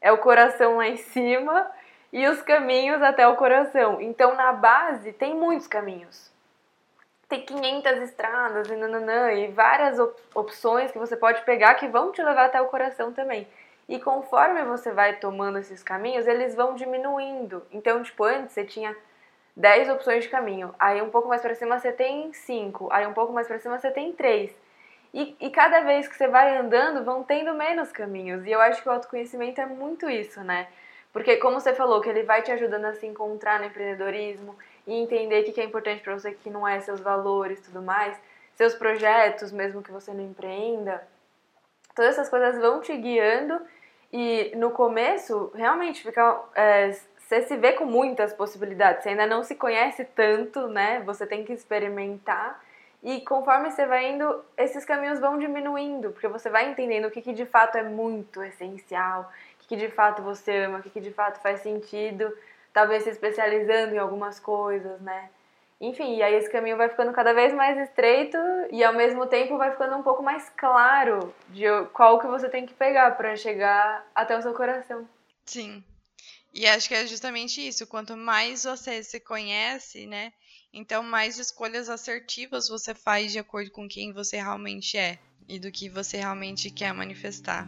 É 0.00 0.10
o 0.10 0.16
coração 0.16 0.78
lá 0.78 0.88
em 0.88 0.96
cima 0.96 1.70
e 2.10 2.26
os 2.26 2.40
caminhos 2.40 3.02
até 3.02 3.28
o 3.28 3.36
coração. 3.36 4.00
Então 4.00 4.34
na 4.34 4.50
base 4.50 5.12
tem 5.12 5.34
muitos 5.34 5.66
caminhos. 5.66 6.32
Tem 7.28 7.42
500 7.42 7.98
estradas 7.98 8.70
e 8.70 8.76
nananã, 8.76 9.30
e 9.32 9.48
várias 9.48 9.98
op 9.98 10.18
opções 10.34 10.90
que 10.90 10.98
você 10.98 11.18
pode 11.18 11.42
pegar 11.42 11.74
que 11.74 11.86
vão 11.86 12.12
te 12.12 12.22
levar 12.22 12.46
até 12.46 12.58
o 12.62 12.66
coração 12.68 13.12
também. 13.12 13.46
E 13.90 13.98
conforme 13.98 14.62
você 14.62 14.92
vai 14.92 15.16
tomando 15.16 15.58
esses 15.58 15.82
caminhos, 15.82 16.24
eles 16.28 16.54
vão 16.54 16.76
diminuindo. 16.76 17.66
Então, 17.72 18.00
tipo, 18.04 18.22
antes 18.22 18.54
você 18.54 18.64
tinha 18.64 18.96
10 19.56 19.90
opções 19.90 20.22
de 20.22 20.30
caminho. 20.30 20.72
Aí 20.78 21.02
um 21.02 21.10
pouco 21.10 21.26
mais 21.26 21.42
para 21.42 21.56
cima 21.56 21.76
você 21.76 21.90
tem 21.90 22.32
5. 22.32 22.88
Aí 22.92 23.04
um 23.04 23.12
pouco 23.12 23.32
mais 23.32 23.48
para 23.48 23.58
cima 23.58 23.80
você 23.80 23.90
tem 23.90 24.12
3. 24.12 24.54
E, 25.12 25.34
e 25.40 25.50
cada 25.50 25.80
vez 25.80 26.06
que 26.06 26.16
você 26.16 26.28
vai 26.28 26.56
andando, 26.56 27.04
vão 27.04 27.24
tendo 27.24 27.52
menos 27.52 27.90
caminhos. 27.90 28.46
E 28.46 28.52
eu 28.52 28.60
acho 28.60 28.80
que 28.80 28.88
o 28.88 28.92
autoconhecimento 28.92 29.60
é 29.60 29.66
muito 29.66 30.08
isso, 30.08 30.40
né? 30.44 30.68
Porque, 31.12 31.38
como 31.38 31.60
você 31.60 31.74
falou, 31.74 32.00
que 32.00 32.08
ele 32.08 32.22
vai 32.22 32.42
te 32.42 32.52
ajudando 32.52 32.84
a 32.84 32.94
se 32.94 33.04
encontrar 33.08 33.58
no 33.58 33.66
empreendedorismo 33.66 34.56
e 34.86 34.94
entender 34.94 35.40
o 35.40 35.52
que 35.52 35.60
é 35.60 35.64
importante 35.64 36.00
para 36.00 36.14
você, 36.14 36.30
que 36.30 36.48
não 36.48 36.66
é, 36.66 36.78
seus 36.78 37.00
valores 37.00 37.60
tudo 37.60 37.82
mais, 37.82 38.16
seus 38.54 38.72
projetos, 38.72 39.50
mesmo 39.50 39.82
que 39.82 39.90
você 39.90 40.12
não 40.12 40.22
empreenda. 40.22 41.04
Todas 41.92 42.12
essas 42.12 42.28
coisas 42.28 42.56
vão 42.60 42.80
te 42.80 42.96
guiando 42.96 43.60
e 44.12 44.52
no 44.56 44.70
começo, 44.70 45.52
realmente, 45.54 46.02
fica, 46.02 46.40
é, 46.54 46.90
você 47.16 47.42
se 47.42 47.56
vê 47.56 47.74
com 47.74 47.84
muitas 47.84 48.32
possibilidades. 48.32 49.04
Você 49.04 49.10
ainda 49.10 49.26
não 49.26 49.44
se 49.44 49.54
conhece 49.54 50.04
tanto, 50.04 50.66
né? 50.66 51.00
Você 51.06 51.26
tem 51.26 51.44
que 51.44 51.52
experimentar. 51.52 52.60
E 53.02 53.20
conforme 53.20 53.70
você 53.70 53.86
vai 53.86 54.10
indo, 54.10 54.44
esses 54.56 54.84
caminhos 54.84 55.20
vão 55.20 55.38
diminuindo, 55.38 56.10
porque 56.10 56.28
você 56.28 56.50
vai 56.50 56.68
entendendo 56.70 57.06
o 57.06 57.10
que, 57.10 57.22
que 57.22 57.32
de 57.32 57.46
fato 57.46 57.78
é 57.78 57.82
muito 57.82 58.42
essencial, 58.42 59.30
o 59.54 59.58
que, 59.60 59.68
que 59.68 59.76
de 59.76 59.88
fato 59.88 60.22
você 60.22 60.64
ama, 60.64 60.78
o 60.78 60.82
que, 60.82 60.90
que 60.90 61.00
de 61.00 61.12
fato 61.12 61.40
faz 61.40 61.60
sentido, 61.60 62.36
talvez 62.72 63.04
se 63.04 63.10
especializando 63.10 63.94
em 63.94 63.98
algumas 63.98 64.38
coisas, 64.38 65.00
né? 65.00 65.30
Enfim, 65.80 66.16
e 66.16 66.22
aí 66.22 66.34
esse 66.34 66.50
caminho 66.50 66.76
vai 66.76 66.90
ficando 66.90 67.10
cada 67.12 67.32
vez 67.32 67.54
mais 67.54 67.78
estreito 67.78 68.36
e 68.70 68.84
ao 68.84 68.92
mesmo 68.92 69.26
tempo 69.26 69.56
vai 69.56 69.70
ficando 69.70 69.96
um 69.96 70.02
pouco 70.02 70.22
mais 70.22 70.50
claro 70.50 71.34
de 71.48 71.64
qual 71.94 72.18
que 72.20 72.26
você 72.26 72.50
tem 72.50 72.66
que 72.66 72.74
pegar 72.74 73.16
para 73.16 73.34
chegar 73.34 74.06
até 74.14 74.36
o 74.36 74.42
seu 74.42 74.52
coração. 74.52 75.08
Sim. 75.46 75.82
E 76.52 76.66
acho 76.66 76.86
que 76.86 76.94
é 76.94 77.06
justamente 77.06 77.66
isso. 77.66 77.86
Quanto 77.86 78.14
mais 78.14 78.64
você 78.64 79.02
se 79.02 79.18
conhece, 79.20 80.06
né? 80.06 80.32
Então 80.70 81.02
mais 81.02 81.38
escolhas 81.38 81.88
assertivas 81.88 82.68
você 82.68 82.94
faz 82.94 83.32
de 83.32 83.38
acordo 83.38 83.70
com 83.70 83.88
quem 83.88 84.12
você 84.12 84.36
realmente 84.36 84.98
é 84.98 85.18
e 85.48 85.58
do 85.58 85.72
que 85.72 85.88
você 85.88 86.18
realmente 86.18 86.70
quer 86.70 86.92
manifestar. 86.92 87.66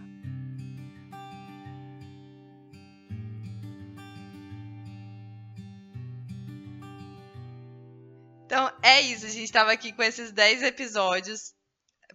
Então 8.53 8.71
é 8.83 9.01
isso, 9.01 9.25
a 9.25 9.31
gente 9.31 9.45
estava 9.45 9.73
aqui 9.73 9.95
com 9.95 10.03
esses 10.03 10.31
10 10.31 10.63
episódios 10.63 11.55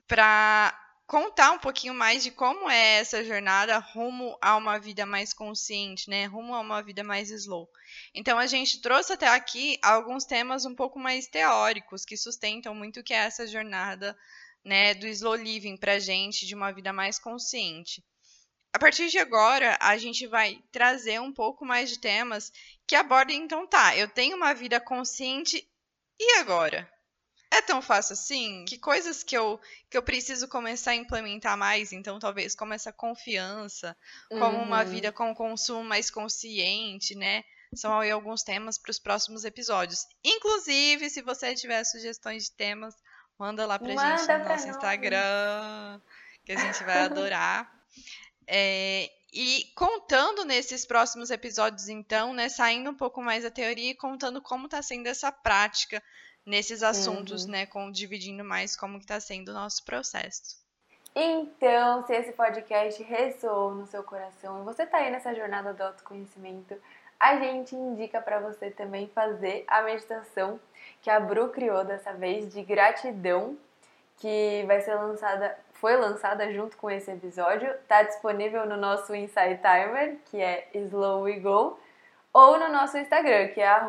para 0.08 0.72
contar 1.08 1.50
um 1.54 1.58
pouquinho 1.58 1.96
mais 1.96 2.22
de 2.22 2.30
como 2.30 2.70
é 2.70 3.00
essa 3.00 3.24
jornada 3.24 3.80
rumo 3.80 4.38
a 4.40 4.56
uma 4.56 4.78
vida 4.78 5.04
mais 5.04 5.34
consciente, 5.34 6.08
né? 6.08 6.28
Rumo 6.28 6.54
a 6.54 6.60
uma 6.60 6.84
vida 6.84 7.04
mais 7.04 7.32
slow. 7.32 7.68
Então 8.14 8.38
a 8.38 8.46
gente 8.46 8.80
trouxe 8.84 9.14
até 9.14 9.28
aqui 9.28 9.80
alguns 9.82 10.26
temas 10.26 10.64
um 10.64 10.76
pouco 10.76 11.00
mais 11.00 11.26
teóricos 11.26 12.06
que 12.06 12.16
sustentam 12.16 12.76
muito 12.76 13.00
o 13.00 13.04
que 13.04 13.16
é 13.16 13.26
essa 13.26 13.48
jornada, 13.48 14.16
né, 14.64 14.94
do 14.94 15.08
slow 15.08 15.34
living 15.34 15.76
pra 15.76 15.98
gente 15.98 16.46
de 16.46 16.54
uma 16.54 16.72
vida 16.72 16.94
mais 16.94 17.18
consciente. 17.18 18.06
A 18.72 18.78
partir 18.78 19.10
de 19.10 19.18
agora, 19.18 19.76
a 19.82 19.98
gente 19.98 20.28
vai 20.28 20.62
trazer 20.72 21.20
um 21.20 21.34
pouco 21.34 21.66
mais 21.66 21.90
de 21.90 21.98
temas 21.98 22.52
que 22.86 22.96
abordem, 22.96 23.42
então 23.42 23.66
tá, 23.66 23.98
eu 23.98 24.08
tenho 24.08 24.38
uma 24.38 24.54
vida 24.54 24.80
consciente 24.80 25.68
e 26.20 26.40
agora? 26.40 26.90
É 27.50 27.62
tão 27.62 27.82
fácil 27.82 28.14
assim? 28.14 28.66
Que 28.66 28.78
coisas 28.78 29.24
que 29.24 29.36
eu, 29.36 29.60
que 29.90 29.98
eu 29.98 30.04
preciso 30.04 30.48
começar 30.48 30.92
a 30.92 30.96
implementar 30.96 31.58
mais? 31.58 31.94
Então, 31.94 32.20
talvez 32.20 32.54
como 32.54 32.74
essa 32.74 32.92
confiança, 32.92 33.96
como 34.30 34.58
uhum. 34.58 34.64
uma 34.64 34.84
vida 34.84 35.12
com 35.12 35.34
consumo 35.34 35.84
mais 35.84 36.10
consciente, 36.10 37.16
né? 37.16 37.44
São 37.74 38.00
aí 38.00 38.12
alguns 38.12 38.44
temas 38.44 38.78
para 38.78 38.92
os 38.92 39.00
próximos 39.00 39.46
episódios. 39.46 40.06
Inclusive, 40.24 41.10
se 41.10 41.22
você 41.22 41.56
tiver 41.56 41.84
sugestões 41.84 42.46
de 42.46 42.52
temas, 42.52 42.96
manda 43.40 43.66
lá 43.66 43.80
pra 43.80 43.94
manda 43.94 44.18
gente 44.18 44.28
no 44.28 44.38
nosso 44.40 44.68
nós. 44.68 44.76
Instagram, 44.76 46.02
que 46.46 46.52
a 46.52 46.58
gente 46.58 46.84
vai 46.84 47.00
adorar. 47.00 47.72
É, 48.46 49.10
e 49.32 49.72
contando 49.76 50.46
nesses 50.46 50.86
próximos 50.86 51.30
episódios, 51.30 51.90
então, 51.90 52.34
né, 52.34 52.50
saindo 52.50 52.90
um 52.90 52.96
pouco 52.96 53.22
mais 53.22 53.44
da 53.44 53.52
teoria 53.52 53.92
e 53.92 53.96
contando 53.96 54.42
como 54.42 54.66
está 54.66 54.82
sendo 54.82 55.08
essa 55.08 55.32
prática 55.32 56.02
nesses 56.46 56.82
assuntos, 56.82 57.44
uhum. 57.44 57.52
né, 57.52 57.66
com, 57.66 57.92
dividindo 57.92 58.44
mais 58.44 58.76
como 58.76 58.98
está 58.98 59.20
sendo 59.20 59.50
o 59.50 59.54
nosso 59.54 59.84
processo. 59.84 60.56
Então, 61.14 62.06
se 62.06 62.14
esse 62.14 62.32
podcast 62.32 63.02
ressoou 63.04 63.74
no 63.74 63.88
seu 63.88 64.04
coração 64.04 64.62
e 64.62 64.64
você 64.64 64.84
está 64.84 64.98
aí 64.98 65.12
nessa 65.12 65.34
jornada 65.34 65.74
do 65.74 65.82
autoconhecimento, 65.84 66.76
a 67.20 67.36
gente 67.38 67.76
indica 67.76 68.22
para 68.22 68.40
você 68.40 68.70
também 68.70 69.10
fazer 69.14 69.66
a 69.68 69.82
meditação 69.82 70.60
que 71.02 71.10
a 71.10 71.20
Bru 71.20 71.50
criou 71.50 71.84
dessa 71.84 72.14
vez 72.14 72.54
de 72.54 72.62
gratidão, 72.62 73.58
que 74.18 74.64
vai 74.68 74.82
ser 74.82 74.96
lançada 74.96 75.56
foi 75.80 75.96
lançada 75.96 76.52
junto 76.52 76.76
com 76.78 76.90
esse 76.90 77.12
episódio, 77.12 77.70
está 77.70 78.02
disponível 78.02 78.66
no 78.66 78.76
nosso 78.76 79.14
Insight 79.16 79.62
Timer, 79.62 80.18
que 80.26 80.42
é 80.42 80.68
slowwego, 80.74 81.80
ou 82.34 82.60
no 82.60 82.70
nosso 82.70 82.98
Instagram, 82.98 83.50
que 83.50 83.62
é 83.62 83.80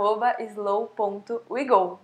slow.wego. 0.51 2.01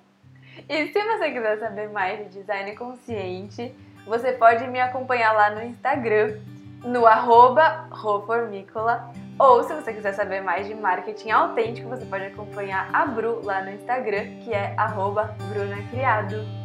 E 0.69 0.93
se 0.93 1.05
você 1.05 1.31
quiser 1.33 1.59
saber 1.59 1.91
mais 1.91 2.19
de 2.19 2.41
design 2.41 2.75
consciente, 2.77 3.75
você 4.07 4.33
pode 4.33 4.67
me 4.69 4.81
acompanhar 4.81 5.33
lá 5.33 5.51
no 5.51 5.63
Instagram, 5.63 6.41
no 6.83 7.07
arroba 7.07 7.89
roformicola, 7.91 9.13
ou 9.39 9.65
se 9.65 9.75
você 9.75 9.93
quiser 9.93 10.13
saber 10.13 10.41
mais 10.41 10.67
de 10.67 10.75
marketing 10.75 11.31
autêntico, 11.31 11.89
você 11.89 12.07
pode 12.07 12.25
acompanhar 12.25 12.89
a 12.93 13.05
Bru 13.05 13.41
lá 13.45 13.63
no 13.63 13.71
Instagram, 13.71 14.39
que 14.45 14.53
é 14.53 14.75
arroba 14.77 15.35
brunacriado. 15.49 16.64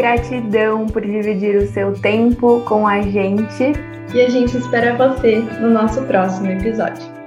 Gratidão 0.00 0.86
por 0.86 1.02
dividir 1.02 1.56
o 1.56 1.66
seu 1.66 1.92
tempo 1.92 2.62
com 2.66 2.86
a 2.86 3.02
gente. 3.02 3.74
E 4.14 4.20
a 4.22 4.30
gente 4.30 4.56
espera 4.56 4.96
você 4.96 5.40
no 5.60 5.68
nosso 5.68 6.00
próximo 6.04 6.50
episódio. 6.50 7.19